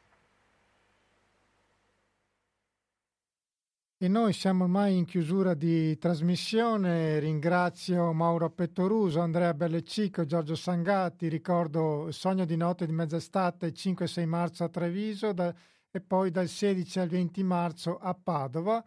[3.96, 7.20] E noi siamo ormai in chiusura di trasmissione.
[7.20, 11.28] Ringrazio Mauro Pettoruso, Andrea Bellecico, Giorgio Sangatti.
[11.28, 15.54] Ricordo Sogno di notte di mezz'estate 5-6 marzo a Treviso da,
[15.88, 18.84] e poi dal 16 al 20 marzo a Padova.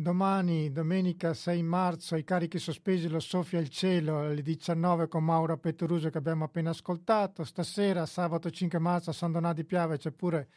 [0.00, 5.58] Domani, domenica 6 marzo, i carichi sospesi lo soffia il cielo alle 19 con Mauro
[5.58, 7.44] Pettoruso che abbiamo appena ascoltato.
[7.44, 10.48] Stasera, sabato 5 marzo, a San Donà di Piave c'è pure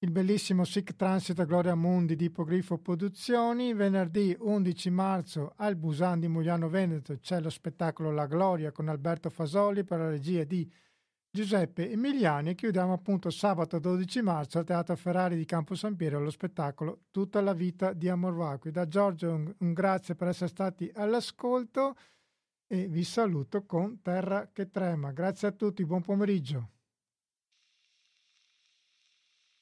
[0.00, 3.72] il bellissimo Sic Transit Gloria Mundi di Ipogrifo Produzioni.
[3.72, 9.30] Venerdì 11 marzo al Busan di Mugliano Veneto c'è lo spettacolo La Gloria con Alberto
[9.30, 10.70] Fasoli per la regia di
[11.34, 16.30] Giuseppe Emiliani chiudiamo appunto sabato 12 marzo al Teatro Ferrari di Campo San Piero lo
[16.30, 18.70] spettacolo Tutta la vita di Amor Vacui.
[18.70, 21.96] Da Giorgio un, un grazie per essere stati all'ascolto
[22.68, 25.10] e vi saluto con Terra che trema.
[25.10, 26.73] Grazie a tutti, buon pomeriggio.